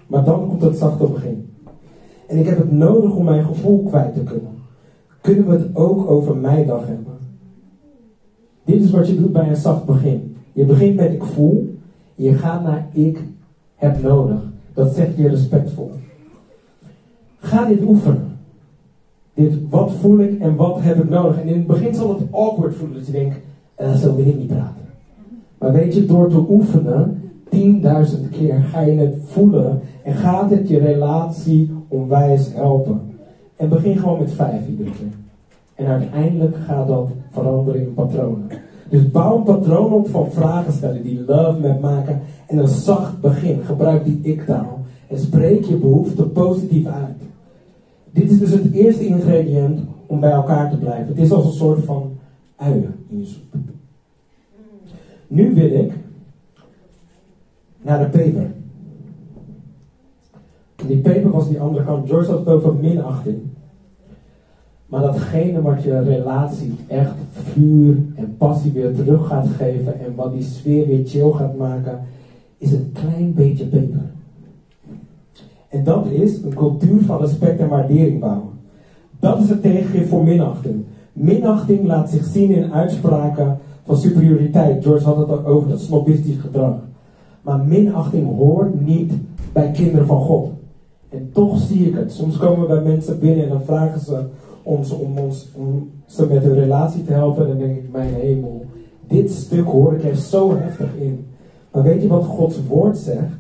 [0.07, 1.55] Maar dan komt het zachte begin.
[2.27, 4.51] En ik heb het nodig om mijn gevoel kwijt te kunnen.
[5.21, 7.13] Kunnen we het ook over mijn dag hebben?
[8.63, 10.35] Dit is wat je doet bij een zacht begin.
[10.53, 11.75] Je begint met ik voel.
[12.15, 13.23] Je gaat naar ik
[13.75, 14.39] heb nodig.
[14.73, 15.91] Dat zegt je respectvol.
[17.37, 18.37] Ga dit oefenen.
[19.33, 21.41] Dit, wat voel ik en wat heb ik nodig?
[21.41, 22.97] En in het begin zal het awkward voelen.
[22.97, 23.37] Dat je denkt,
[23.81, 24.85] uh, zo wil ik niet praten.
[25.57, 27.21] Maar weet je, door te oefenen,
[27.55, 29.79] 10.000 keer ga je het voelen.
[30.03, 33.01] En gaat het je relatie onwijs helpen.
[33.55, 34.89] En begin gewoon met vijf iedere.
[35.75, 38.47] En uiteindelijk gaat dat veranderen in patronen.
[38.89, 42.21] Dus bouw een patroon op van vragen stellen die love met maken.
[42.47, 43.61] En een zacht begin.
[43.63, 44.79] Gebruik die ik-taal.
[45.07, 47.21] En spreek je behoefte positief uit.
[48.11, 51.07] Dit is dus het eerste ingrediënt om bij elkaar te blijven.
[51.07, 52.17] Het is als een soort van
[52.55, 53.55] uien in je soep.
[55.27, 55.93] Nu wil ik
[57.81, 58.51] naar de peper.
[60.87, 62.09] Die peper was die andere kant.
[62.09, 63.37] George had het over minachting.
[64.85, 70.31] Maar datgene wat je relatie echt vuur en passie weer terug gaat geven en wat
[70.31, 71.99] die sfeer weer chill gaat maken,
[72.57, 74.01] is een klein beetje beter.
[75.67, 78.49] En dat is een cultuur van respect en waardering bouwen.
[79.19, 80.83] Dat is het tegengif voor minachting.
[81.13, 84.83] Minachting laat zich zien in uitspraken van superioriteit.
[84.83, 86.75] George had het ook over dat snobistisch gedrag.
[87.41, 89.13] Maar minachting hoort niet
[89.53, 90.56] bij kinderen van God.
[91.09, 92.11] En toch zie ik het.
[92.11, 94.19] Soms komen we bij mensen binnen en dan vragen ze
[94.63, 97.43] ons om, ons, om ze met hun relatie te helpen.
[97.43, 98.65] En dan denk ik, mijn hemel,
[99.07, 101.25] dit stuk hoor ik er zo heftig in.
[101.71, 103.35] Maar weet je wat Gods woord zegt?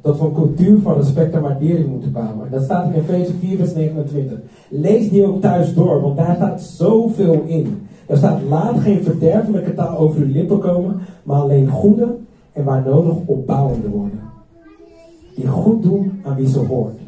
[0.00, 2.50] Dat we een cultuur van respect en waardering moeten bouwen.
[2.50, 4.38] Dat staat in Efeze 4, vers 29.
[4.68, 7.86] Lees die ook thuis door, want daar staat zoveel in.
[8.06, 12.16] Er staat: laat geen verderfelijke taal over uw lippen komen, maar alleen goede
[12.52, 14.23] en waar nodig opbouwende woorden.
[15.34, 16.98] Die goed doen aan wie ze hoort.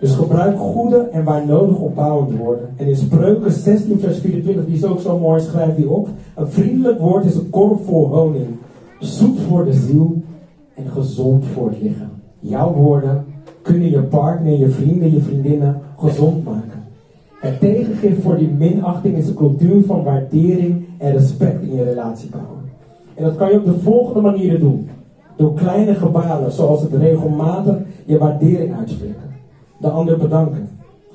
[0.00, 2.68] Dus gebruik goede en waar nodig opbouwende woorden.
[2.76, 6.08] En in Spreuken 16, vers 24, die is ook zo mooi, schrijf die op.
[6.36, 8.46] Een vriendelijk woord is een korf vol honing.
[8.98, 10.22] Zoet voor de ziel
[10.74, 12.10] en gezond voor het lichaam.
[12.38, 13.24] Jouw woorden
[13.62, 16.84] kunnen je partner, je vrienden, je vriendinnen gezond maken.
[17.40, 22.30] Het tegengif voor die minachting is een cultuur van waardering en respect in je relatie
[22.30, 22.60] bouwen.
[23.14, 24.88] En dat kan je op de volgende manieren doen.
[25.40, 29.30] Door kleine gebaren, zoals het regelmatig je waardering uitspreken.
[29.78, 30.68] De ander bedanken.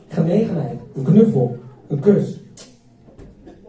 [0.08, 1.56] Genegenheid, een knuffel,
[1.88, 2.40] een kus.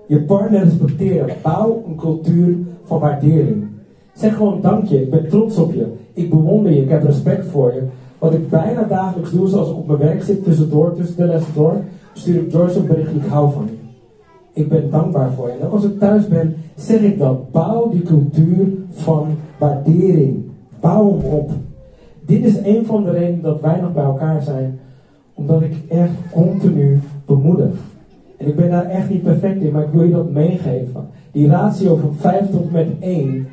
[0.07, 1.37] Je partner respecteren.
[1.43, 3.67] Bouw een cultuur van waardering.
[4.15, 5.87] Zeg gewoon dank je, ik ben trots op je.
[6.13, 7.83] Ik bewonder je, ik heb respect voor je.
[8.19, 11.55] Wat ik bijna dagelijks doe, zoals ik op mijn werk zit, tussendoor, tussen de lessen
[11.55, 11.75] door,
[12.13, 13.77] stuur ik George een bericht, ik hou van je.
[14.61, 15.59] Ik ben dankbaar voor je.
[15.61, 17.51] En als ik thuis ben, zeg ik dat.
[17.51, 19.27] Bouw die cultuur van
[19.59, 20.46] waardering.
[20.81, 21.51] Bouw hem op.
[22.27, 24.79] Dit is een van de redenen dat wij nog bij elkaar zijn.
[25.35, 27.75] Omdat ik echt continu bemoedig.
[28.37, 31.09] En ik ben daar echt niet perfect in, maar ik wil je dat meegeven.
[31.33, 33.47] Die ratio van 5 tot met 1.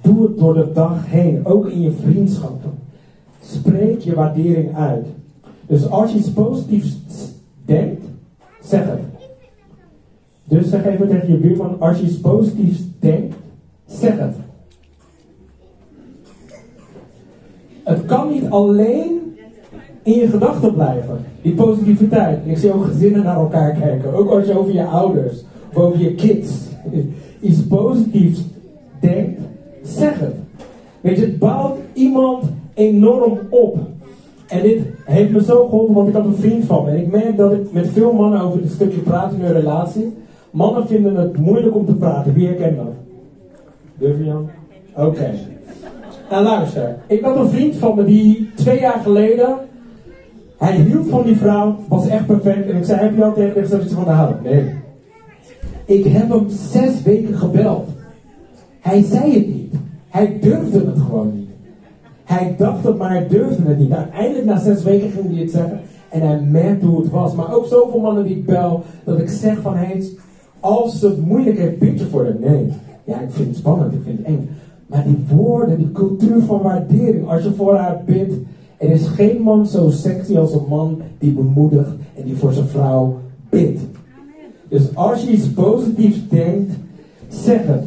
[0.00, 2.70] Doe het door de dag heen, ook in je vriendschappen.
[3.40, 5.06] Spreek je waardering uit.
[5.66, 6.98] Dus als je iets positiefs
[7.64, 8.04] denkt,
[8.60, 9.00] zeg het.
[10.44, 13.34] Dus zeg even tegen je buurman, als je iets positiefs denkt,
[13.86, 14.34] zeg het.
[17.92, 19.36] Het kan niet alleen
[20.02, 22.38] in je gedachten blijven, die positiviteit.
[22.44, 26.00] Ik zie ook gezinnen naar elkaar kijken, ook als je over je ouders of over
[26.00, 26.50] je kids
[27.40, 28.40] iets positiefs
[29.00, 29.40] denkt,
[29.82, 30.34] zeg het.
[31.00, 33.78] Weet je, het bouwt iemand enorm op.
[34.48, 36.90] En dit heeft me zo geholpen, want ik had een vriend van me.
[36.90, 40.12] En ik merk dat ik met veel mannen over dit stukje praten in hun relatie.
[40.50, 42.34] Mannen vinden het moeilijk om te praten.
[42.34, 42.92] Wie herkent dat?
[43.98, 44.34] Durf je?
[44.94, 45.06] Oké.
[45.06, 45.34] Okay.
[46.32, 49.56] Nou luister, ik had een vriend van me die twee jaar geleden.
[50.58, 52.70] Hij hield van die vrouw, was echt perfect.
[52.70, 54.42] En ik zei: Heb je al tegen hem gezegd dat je van haar houdt?
[54.42, 54.74] Nee.
[55.84, 57.88] Ik heb hem zes weken gebeld.
[58.80, 59.74] Hij zei het niet.
[60.08, 61.48] Hij durfde het gewoon niet.
[62.24, 63.92] Hij dacht het, maar hij durfde het niet.
[63.92, 65.80] Uiteindelijk na zes weken ging hij het zeggen.
[66.08, 67.34] En hij merkte hoe het was.
[67.34, 69.98] Maar ook zoveel mannen die ik bel, dat ik zeg van hé,
[70.60, 72.36] als het moeilijk heeft, bid je voor hem.
[72.40, 72.72] Nee.
[73.04, 74.48] Ja, ik vind het spannend, ik vind het eng.
[74.92, 78.34] Maar die woorden, die cultuur van waardering, als je voor haar bidt.
[78.76, 82.66] Er is geen man zo sexy als een man die bemoedigt en die voor zijn
[82.66, 83.80] vrouw bidt.
[84.68, 86.72] Dus als je iets positiefs denkt,
[87.28, 87.84] zeg het.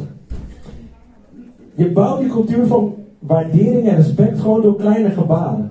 [1.74, 5.70] Je bouwt die cultuur van waardering en respect gewoon door kleine gebaren.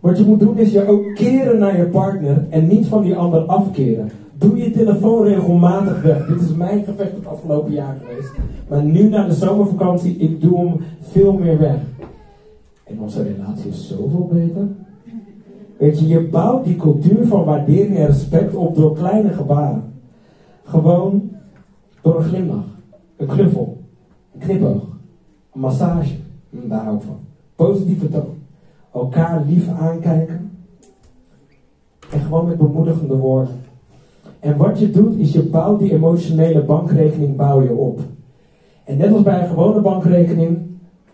[0.00, 3.16] Wat je moet doen is je ook keren naar je partner en niet van die
[3.16, 4.10] ander afkeren.
[4.38, 6.26] Doe je telefoon regelmatig weg.
[6.26, 8.32] Dit is mijn gevecht het afgelopen jaar geweest.
[8.68, 11.76] Maar nu na de zomervakantie, ik doe hem veel meer weg.
[12.84, 14.68] En onze relatie is zoveel beter.
[15.78, 19.82] Weet je, je bouwt die cultuur van waardering en respect op door kleine gebaren.
[20.64, 21.30] Gewoon
[22.02, 22.66] door een glimlach,
[23.16, 23.82] een knuffel,
[24.32, 24.82] een knipoog,
[25.52, 26.14] een massage.
[26.50, 27.18] Daar hou ik van.
[27.56, 28.34] Positieve toon.
[28.92, 30.50] Elkaar lief aankijken.
[32.10, 33.54] En gewoon met bemoedigende woorden.
[34.46, 38.00] En wat je doet, is je bouwt die emotionele bankrekening bouw je op.
[38.84, 40.58] En net als bij een gewone bankrekening,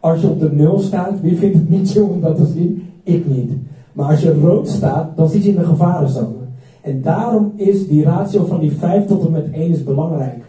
[0.01, 2.83] als je op de nul staat, wie vindt het niet zo om dat te zien?
[3.03, 3.53] Ik niet.
[3.93, 6.43] Maar als je rood staat, dan zit je in de gevarenzone.
[6.81, 10.45] En daarom is die ratio van die 5 tot en met 1 is belangrijk.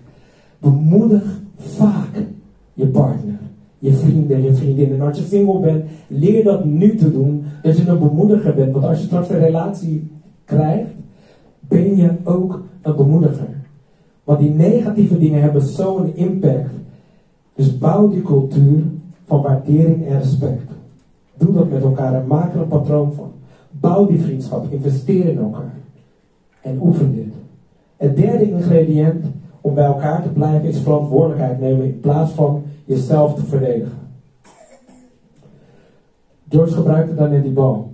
[0.60, 2.26] Bemoedig vaak
[2.74, 3.40] je partner,
[3.80, 5.00] je vrienden, je vriendinnen.
[5.00, 8.74] En als je single bent, leer dat nu te doen, dat je een bemoediger bent.
[8.74, 10.12] Want als je straks een relatie
[10.46, 10.92] krijgt,
[11.74, 13.48] ben je ook een bemoediger.
[14.24, 16.70] Want die negatieve dingen hebben zo'n impact.
[17.56, 18.84] Dus bouw die cultuur
[19.26, 20.72] van waardering en respect.
[21.38, 23.32] Doe dat met elkaar en maak er een patroon van.
[23.72, 25.74] Bouw die vriendschap, investeer in elkaar.
[26.62, 27.34] En oefen dit.
[27.98, 29.26] Het derde ingrediënt
[29.62, 33.98] om bij elkaar te blijven is verantwoordelijkheid nemen in plaats van jezelf te verdedigen.
[36.50, 37.92] George gebruikte daarnet die bal.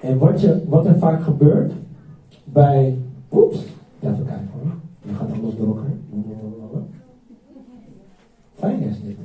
[0.00, 1.72] En wat, je, wat er vaak gebeurt
[2.44, 2.98] bij.
[3.32, 3.58] Oeps,
[4.00, 4.72] even kijken hoor.
[5.02, 5.90] Dan gaat alles door elkaar.
[8.54, 9.16] Fijn is dit.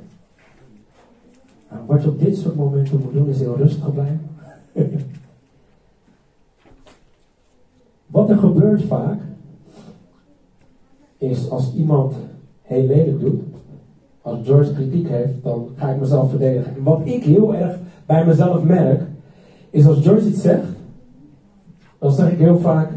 [1.70, 4.20] Nou, wat je op dit soort momenten moet doen is heel rustig blijven.
[8.06, 9.20] wat er gebeurt vaak
[11.18, 12.14] is als iemand
[12.62, 13.42] heel lelijk doet,
[14.22, 16.74] als George kritiek heeft, dan ga ik mezelf verdedigen.
[16.76, 19.02] En wat ik heel erg bij mezelf merk,
[19.70, 20.66] is als George iets zegt,
[21.98, 22.92] dan zeg ik heel vaak,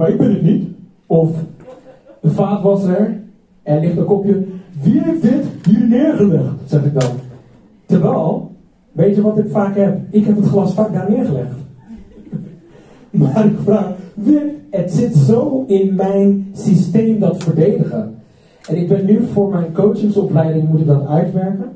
[0.00, 0.68] maar ik ben het niet.
[1.06, 1.30] Of
[2.20, 3.20] de vaat was er,
[3.62, 4.44] er ligt een kopje,
[4.82, 6.52] wie heeft dit hier neergelegd?
[6.66, 7.10] Zeg ik dan.
[7.86, 8.50] Terwijl,
[8.92, 9.98] weet je wat ik vaak heb?
[10.10, 11.54] Ik heb het glas vaak daar neergelegd.
[13.10, 13.92] maar ik vraag,
[14.70, 18.14] het zit zo in mijn systeem dat verdedigen.
[18.68, 21.68] En ik ben nu voor mijn coachingsopleiding moet ik dat uitwerken.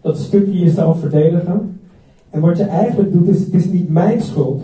[0.00, 1.80] Dat stukje jezelf verdedigen.
[2.30, 4.62] En wat je eigenlijk doet is, het is niet mijn schuld.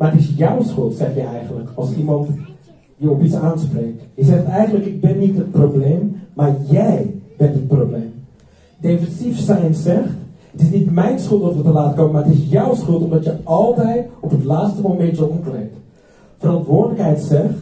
[0.00, 1.68] Maar het is jouw schuld, zeg je eigenlijk.
[1.74, 2.28] Als iemand
[2.96, 4.02] je op iets aanspreekt.
[4.14, 8.12] Je zegt eigenlijk, ik ben niet het probleem, maar jij bent het probleem.
[8.78, 10.12] Defensief zijn zegt,
[10.50, 13.02] het is niet mijn schuld dat we te laat komen, maar het is jouw schuld
[13.02, 15.76] omdat je altijd op het laatste moment je omkleedt.
[16.38, 17.58] Verantwoordelijkheid zegt,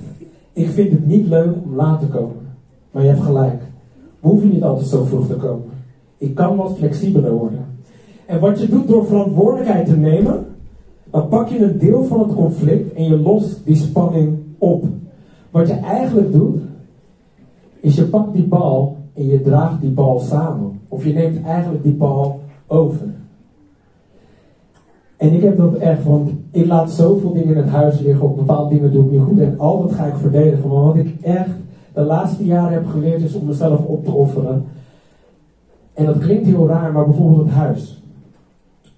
[0.52, 2.46] ik vind het niet leuk om laat te komen.
[2.90, 3.62] Maar je hebt gelijk.
[4.20, 5.70] We hoeven niet altijd zo vroeg te komen.
[6.18, 7.66] Ik kan wat flexibeler worden.
[8.26, 10.46] En wat je doet door verantwoordelijkheid te nemen,
[11.10, 14.84] dan pak je een deel van het conflict en je lost die spanning op.
[15.50, 16.60] Wat je eigenlijk doet,
[17.80, 20.80] is je pakt die bal en je draagt die bal samen.
[20.88, 23.06] Of je neemt eigenlijk die bal over.
[25.16, 28.34] En ik heb dat echt, want ik laat zoveel dingen in het huis liggen, of
[28.34, 29.38] bepaalde dingen doe ik niet goed.
[29.38, 30.68] En altijd ga ik verdedigen.
[30.68, 31.50] Maar wat ik echt
[31.94, 34.64] de laatste jaren heb geleerd is om mezelf op te offeren.
[35.94, 38.02] En dat klinkt heel raar, maar bijvoorbeeld het huis.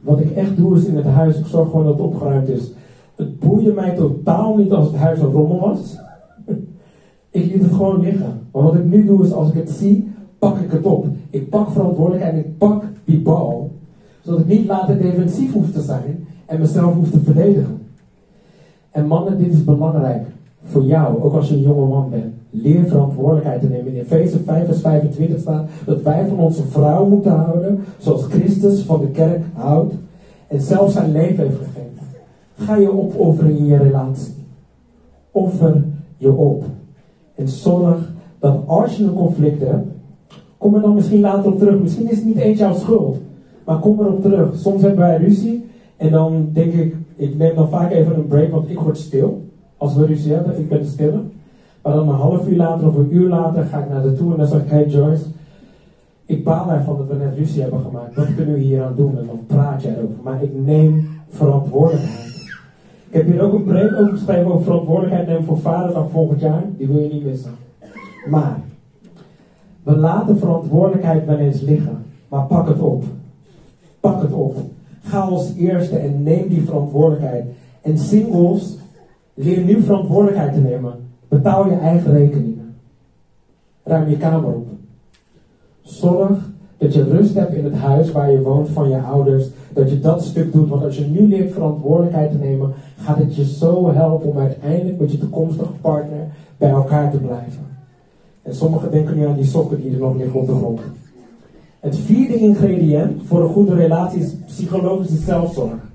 [0.01, 2.73] Wat ik echt doe is in het huis, ik zorg gewoon dat het opgeruimd is.
[3.17, 5.99] Het boeide mij totaal niet als het huis een rommel was.
[7.31, 8.41] ik liet het gewoon liggen.
[8.53, 11.07] Maar wat ik nu doe is, als ik het zie, pak ik het op.
[11.31, 13.71] Ik pak verantwoordelijkheid en ik pak die bal.
[14.23, 17.79] Zodat ik niet later defensief hoef te zijn en mezelf hoef te verdedigen.
[18.91, 20.27] En mannen, dit is belangrijk
[20.65, 22.35] voor jou, ook als je een jonge man bent.
[22.51, 23.95] Leer verantwoordelijkheid te nemen.
[23.95, 28.83] In Efeze 5 vers 25 staat dat wij van onze vrouw moeten houden zoals Christus
[28.83, 29.95] van de kerk houdt
[30.47, 31.91] en zelf zijn leven heeft gegeven.
[32.55, 34.35] Ga je opofferen in je relatie.
[35.31, 35.85] Offer
[36.17, 36.65] je op.
[37.35, 39.87] En zorg dat als je een conflict hebt,
[40.59, 41.81] kom er dan misschien later op terug.
[41.81, 43.19] Misschien is het niet eens jouw schuld.
[43.65, 44.57] Maar kom erop terug.
[44.57, 45.65] Soms hebben wij ruzie.
[45.97, 49.43] En dan denk ik, ik neem dan vaak even een break, want ik word stil.
[49.81, 51.21] Als we ruzie hebben, ik ben stille.
[51.83, 54.33] Maar dan een half uur later of een uur later ga ik naar de toe
[54.33, 55.25] en dan zeg ik, hey Joyce,
[56.27, 58.15] ik baal ervan dat we net ruzie hebben gemaakt.
[58.15, 59.19] Wat kunnen we hier aan doen?
[59.19, 60.17] En dan praat je erover.
[60.23, 62.27] Maar ik neem verantwoordelijkheid.
[63.09, 66.65] Ik heb hier ook een preek over geschreven over verantwoordelijkheid nemen voor vaderdag volgend jaar.
[66.77, 67.51] Die wil je niet missen.
[68.29, 68.61] Maar,
[69.83, 72.05] we laten verantwoordelijkheid wel eens liggen.
[72.29, 73.05] Maar pak het op.
[74.01, 74.57] Pak het op.
[75.03, 77.45] Ga als eerste en neem die verantwoordelijkheid.
[77.81, 78.79] En singles,
[79.45, 80.93] leer nu verantwoordelijkheid te nemen.
[81.29, 82.75] Betaal je eigen rekeningen.
[83.83, 84.67] Ruim je kamer op.
[85.83, 89.49] Zorg dat je rust hebt in het huis waar je woont van je ouders.
[89.73, 90.69] Dat je dat stuk doet.
[90.69, 95.01] Want als je nu leert verantwoordelijkheid te nemen, gaat het je zo helpen om uiteindelijk
[95.01, 96.27] met je toekomstige partner
[96.57, 97.67] bij elkaar te blijven.
[98.43, 100.81] En sommigen denken nu aan die sokken die er nog liggen op de grond.
[101.81, 105.90] Het vierde ingrediënt voor een goede relatie is psychologische zelfzorg.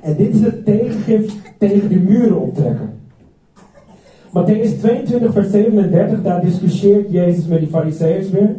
[0.00, 2.90] En dit is het tegengif tegen de muren optrekken.
[4.30, 8.56] Matthäus 22, vers 37, daar discussieert Jezus met die fariseeërs weer.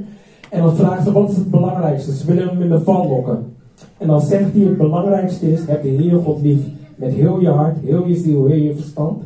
[0.50, 2.16] En dan vragen ze, wat is het belangrijkste?
[2.16, 3.54] Ze willen hem in de val lokken.
[3.98, 6.62] En dan zegt hij, het belangrijkste is, heb de Heer God lief.
[6.96, 9.24] Met heel je hart, heel je ziel, heel je verstand.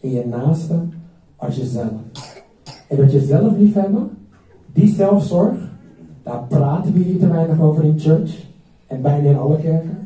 [0.00, 0.74] En je naaste
[1.36, 1.92] als jezelf.
[2.88, 4.10] En dat jezelf lief hebben,
[4.72, 5.54] die zelfzorg,
[6.22, 8.44] daar praten we hier te weinig over in church.
[8.86, 9.98] En bijna in alle kerken.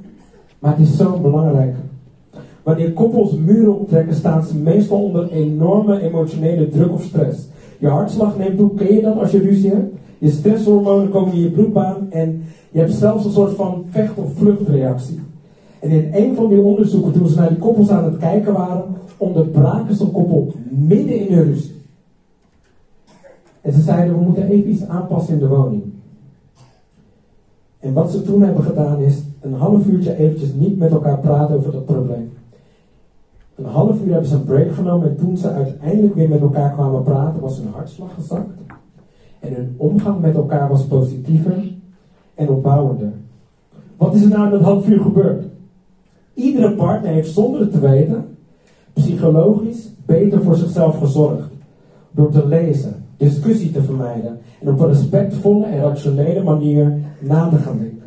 [0.67, 1.77] Maar het is zo belangrijk.
[2.63, 7.49] Wanneer koppels muren optrekken, staan ze meestal onder enorme emotionele druk of stress.
[7.79, 8.75] Je hartslag neemt toe.
[8.75, 9.95] Ken je dat als je ruzie hebt?
[10.19, 14.33] Je stresshormonen komen in je bloedbaan en je hebt zelfs een soort van vecht- of
[14.35, 15.21] vluchtreactie.
[15.81, 18.85] En in een van die onderzoeken, toen ze naar die koppels aan het kijken waren,
[19.17, 21.75] onderbraken ze een koppel midden in hun ruzie.
[23.61, 25.83] En ze zeiden, we moeten even iets aanpassen in de woning.
[27.81, 31.57] En wat ze toen hebben gedaan is een half uurtje eventjes niet met elkaar praten
[31.57, 32.33] over dat probleem.
[33.55, 36.73] Een half uur hebben ze een break genomen en toen ze uiteindelijk weer met elkaar
[36.73, 38.49] kwamen praten, was hun hartslag gezakt.
[39.41, 41.75] En hun omgang met elkaar was positiever.
[42.35, 43.13] en opbouwender.
[43.97, 45.45] Wat is er nou in dat half uur gebeurd?
[46.35, 48.37] Iedere partner heeft zonder het te weten
[48.93, 51.49] psychologisch beter voor zichzelf gezorgd.
[52.11, 57.57] Door te lezen, discussie te vermijden en op een respectvolle en rationele manier na te
[57.57, 58.06] gaan denken.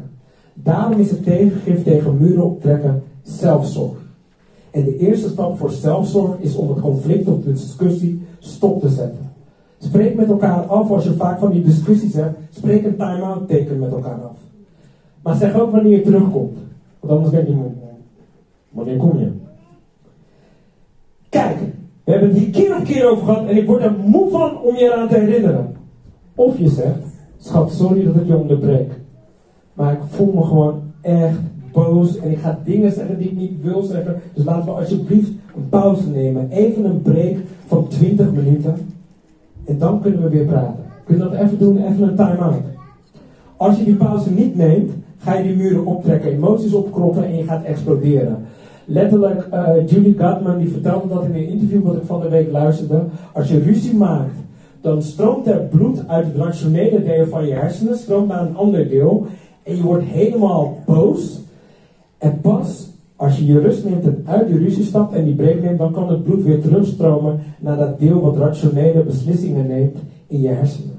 [0.69, 3.97] Daarom is het tegengif tegen muren optrekken zelfzorg.
[4.71, 8.89] En de eerste stap voor zelfzorg is om het conflict of de discussie stop te
[8.89, 9.31] zetten.
[9.77, 12.39] Spreek met elkaar af als je vaak van die discussies hebt.
[12.49, 14.37] Spreek een time-out teken met elkaar af.
[15.21, 16.57] Maar zeg ook wanneer je terugkomt.
[16.99, 17.55] Want anders denk je,
[18.69, 19.31] wanneer kom je?
[21.29, 21.57] Kijk,
[22.03, 24.61] we hebben het hier keer op keer over gehad en ik word er moe van
[24.61, 25.75] om je eraan te herinneren.
[26.35, 27.05] Of je zegt,
[27.37, 28.91] schat, sorry dat ik je onderbreek.
[29.79, 31.39] Maar ik voel me gewoon echt
[31.71, 34.21] boos en ik ga dingen zeggen die ik niet wil zeggen.
[34.33, 36.49] Dus laten we alsjeblieft een pauze nemen.
[36.49, 38.75] Even een break van 20 minuten.
[39.65, 40.83] En dan kunnen we weer praten.
[41.03, 41.77] Kun je dat even doen?
[41.77, 42.61] Even een time-out.
[43.57, 47.43] Als je die pauze niet neemt, ga je die muren optrekken, emoties opkroppen en je
[47.43, 48.37] gaat exploderen.
[48.85, 52.51] Letterlijk, uh, Julie Gutman die vertelde dat in een interview wat ik van de week
[52.51, 53.03] luisterde.
[53.33, 54.35] Als je ruzie maakt,
[54.81, 58.89] dan stroomt er bloed uit het rationele deel van je hersenen, stroomt naar een ander
[58.89, 59.27] deel.
[59.63, 61.39] En je wordt helemaal boos.
[62.17, 62.89] En pas
[63.19, 65.91] als je je rust neemt en uit de ruzie stapt en die break neemt, dan
[65.91, 69.97] kan het bloed weer terugstromen naar dat deel wat rationele beslissingen neemt
[70.27, 70.95] in je hersenen.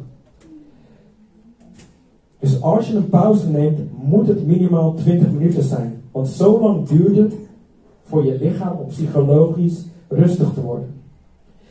[2.39, 6.03] Dus als je een pauze neemt, moet het minimaal 20 minuten zijn.
[6.13, 7.35] Want zo lang duurt het
[8.03, 10.95] voor je lichaam om psychologisch rustig te worden.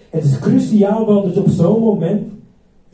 [0.09, 2.27] Het is cruciaal wel dat je op zo'n moment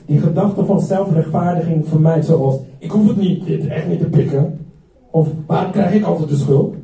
[0.06, 4.60] die gedachte van zelfrechtvaardiging vermijdt, zoals ik hoef het niet, echt niet te pikken.
[5.12, 6.76] Of waar krijg ik altijd de schuld?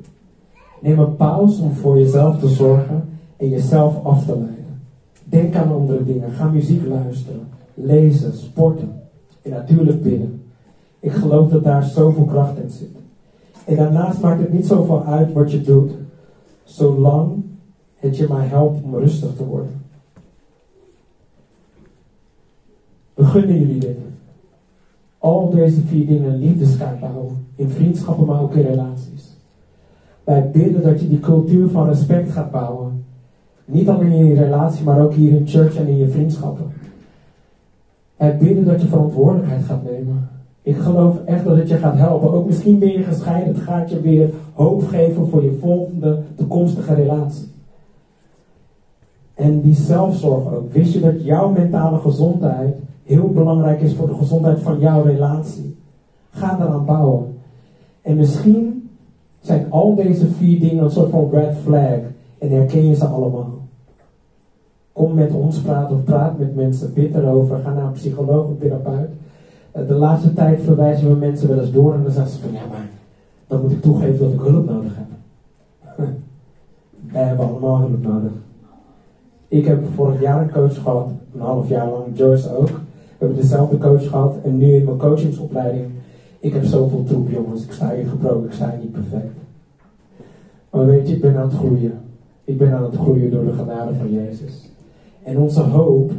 [0.81, 4.81] Neem een pauze om voor jezelf te zorgen en jezelf af te leiden.
[5.23, 6.31] Denk aan andere dingen.
[6.31, 9.01] Ga muziek luisteren, lezen, sporten
[9.41, 10.43] en natuurlijk bidden.
[10.99, 12.95] Ik geloof dat daar zoveel kracht in zit.
[13.65, 15.91] En daarnaast maakt het niet zoveel uit wat je doet,
[16.63, 17.43] zolang
[17.95, 19.80] het je maar helpt om rustig te worden.
[23.13, 23.97] We gunnen jullie dit.
[25.17, 27.47] Al deze vier dingen liefdeskaart bouwen.
[27.55, 29.37] In vriendschappen, maar ook in relaties.
[30.23, 33.03] Wij bidden dat je die cultuur van respect gaat bouwen.
[33.65, 36.65] Niet alleen in je relatie, maar ook hier in church en in je vriendschappen.
[38.17, 40.29] Wij bidden dat je verantwoordelijkheid gaat nemen.
[40.61, 42.31] Ik geloof echt dat het je gaat helpen.
[42.31, 43.53] Ook misschien ben je gescheiden.
[43.53, 47.47] Het gaat je weer hoop geven voor je volgende toekomstige relatie.
[49.33, 50.73] En die zelfzorg ook.
[50.73, 55.77] Wist je dat jouw mentale gezondheid heel belangrijk is voor de gezondheid van jouw relatie?
[56.29, 57.35] Ga eraan bouwen.
[58.01, 58.89] En misschien
[59.39, 61.99] zijn al deze vier dingen een soort van red flag
[62.37, 63.59] en herken je ze allemaal.
[64.93, 68.57] Kom met ons praten of praat met mensen, bid erover, ga naar een psycholoog of
[68.59, 69.09] therapeut.
[69.71, 72.51] Eh, de laatste tijd verwijzen we mensen wel eens door en dan zeggen ze van
[72.51, 72.89] ja, maar
[73.47, 75.07] dan moet ik toegeven dat ik hulp nodig heb.
[77.13, 78.31] Wij hebben allemaal hulp nodig.
[79.47, 82.69] Ik heb vorig jaar een coach gehad, een half jaar lang, Joyce ook.
[83.21, 85.85] Hebben dezelfde coach gehad en nu in mijn coachingsopleiding.
[86.39, 87.63] Ik heb zoveel troep, jongens.
[87.63, 89.33] Ik sta hier gebroken, ik sta hier niet perfect.
[90.69, 91.99] Maar weet je, ik ben aan het groeien.
[92.43, 94.69] Ik ben aan het groeien door de genade van Jezus.
[95.23, 96.11] En onze hoop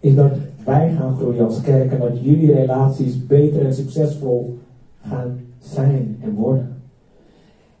[0.00, 0.32] is dat
[0.64, 4.58] wij gaan groeien als kerk en dat jullie relaties beter en succesvol
[5.00, 6.76] gaan zijn en worden.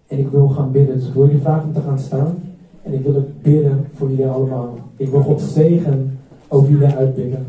[0.06, 2.34] En ik wil gaan bidden, dus ik wil jullie vragen om te gaan staan.
[2.82, 4.78] En ik wil het bidden voor jullie allemaal.
[4.96, 6.18] Ik wil God zegen
[6.48, 7.46] over jullie uitbidden.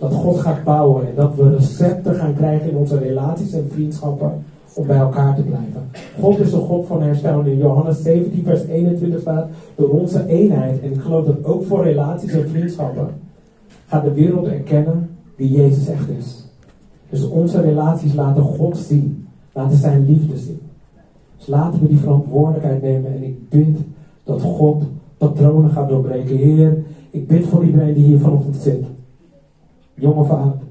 [0.00, 4.32] Dat God gaat bouwen en dat we recepten gaan krijgen in onze relaties en vriendschappen
[4.74, 5.90] om bij elkaar te blijven.
[6.20, 7.40] God is een God van herstel.
[7.40, 11.82] In Johannes 17, vers 21 staat, door onze eenheid, en ik geloof dat ook voor
[11.82, 13.08] relaties en vriendschappen,
[13.86, 16.44] gaat de wereld erkennen wie Jezus echt is.
[17.10, 20.60] Dus onze relaties laten God zien, laten zijn liefde zien.
[21.36, 23.78] Dus laten we die verantwoordelijkheid nemen en ik bid
[24.24, 24.82] dat God
[25.18, 26.36] patronen gaat doorbreken.
[26.36, 28.84] Heer, ik bid voor iedereen die hier vanochtend zit.
[30.00, 30.62] Jong of oud.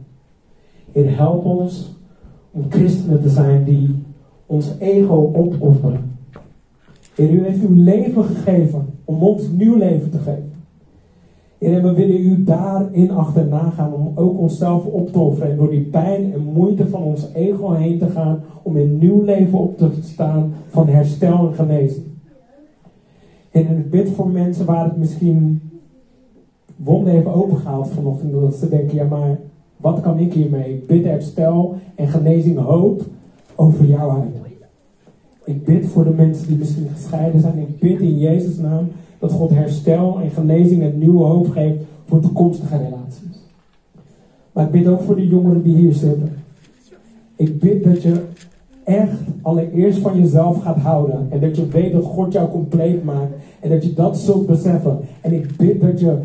[0.91, 1.97] Heer, help ons
[2.51, 4.03] om christenen te zijn die
[4.45, 6.17] ons ego opofferen.
[7.15, 10.51] Heer, u heeft uw leven gegeven om ons nieuw leven te geven.
[11.57, 15.69] Heer, we willen u daarin achterna gaan om ook onszelf op te offeren en door
[15.69, 19.77] die pijn en moeite van ons ego heen te gaan om een nieuw leven op
[19.77, 22.05] te staan van herstel en genezing.
[23.51, 25.61] En ik bid voor mensen waar het misschien
[26.84, 29.39] wonden heeft opengehaald vanochtend, dat ze denken, ja maar
[29.77, 30.73] wat kan ik hiermee?
[30.73, 33.01] Ik bid herstel en genezing hoop
[33.55, 34.39] over jou uit.
[35.49, 37.57] Ik bid voor de mensen die misschien gescheiden zijn.
[37.57, 38.88] Ik bid in Jezus' naam
[39.19, 43.47] dat God herstel en genezing en nieuwe hoop geeft voor toekomstige relaties.
[44.51, 46.34] Maar ik bid ook voor de jongeren die hier zitten.
[47.36, 48.21] Ik bid dat je
[48.84, 51.27] echt allereerst van jezelf gaat houden.
[51.30, 53.34] En dat je weet dat God jou compleet maakt.
[53.59, 54.99] En dat je dat zult beseffen.
[55.21, 56.17] En ik bid dat je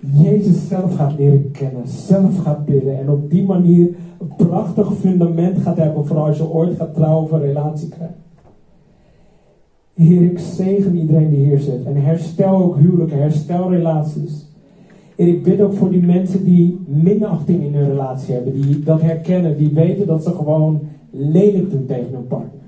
[0.00, 1.88] Jezus zelf gaat leren kennen.
[1.88, 2.98] Zelf gaat bidden.
[2.98, 6.06] En op die manier een prachtig fundament gaat hebben.
[6.06, 8.14] Voor als je ooit gaat trouwen of een relatie krijgt.
[9.94, 11.84] Heer, ik zegen iedereen die hier zit.
[11.84, 14.46] En herstel ook huwelijken, herstel relaties.
[15.16, 18.52] En ik bid ook voor die mensen die minachting in hun relatie hebben.
[18.52, 20.80] Die dat herkennen, die weten dat ze gewoon
[21.10, 22.60] lelijk doen tegen hun partner.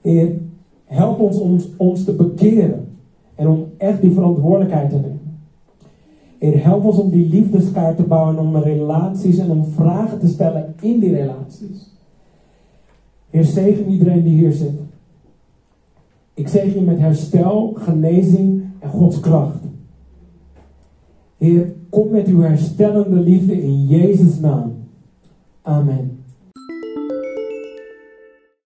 [0.00, 0.38] Heer,
[0.84, 2.88] help ons, ons ons te bekeren.
[3.34, 5.15] En om echt die verantwoordelijkheid te nemen.
[6.38, 8.38] Heer, help ons om die liefdeskaart te bouwen.
[8.38, 11.86] Om relaties en om vragen te stellen in die relaties.
[13.30, 14.80] Heer, zegen iedereen die hier zit.
[16.34, 19.64] Ik zegen je met herstel, genezing en Gods kracht.
[21.36, 24.72] Heer, kom met uw herstellende liefde in Jezus' naam.
[25.62, 26.15] Amen.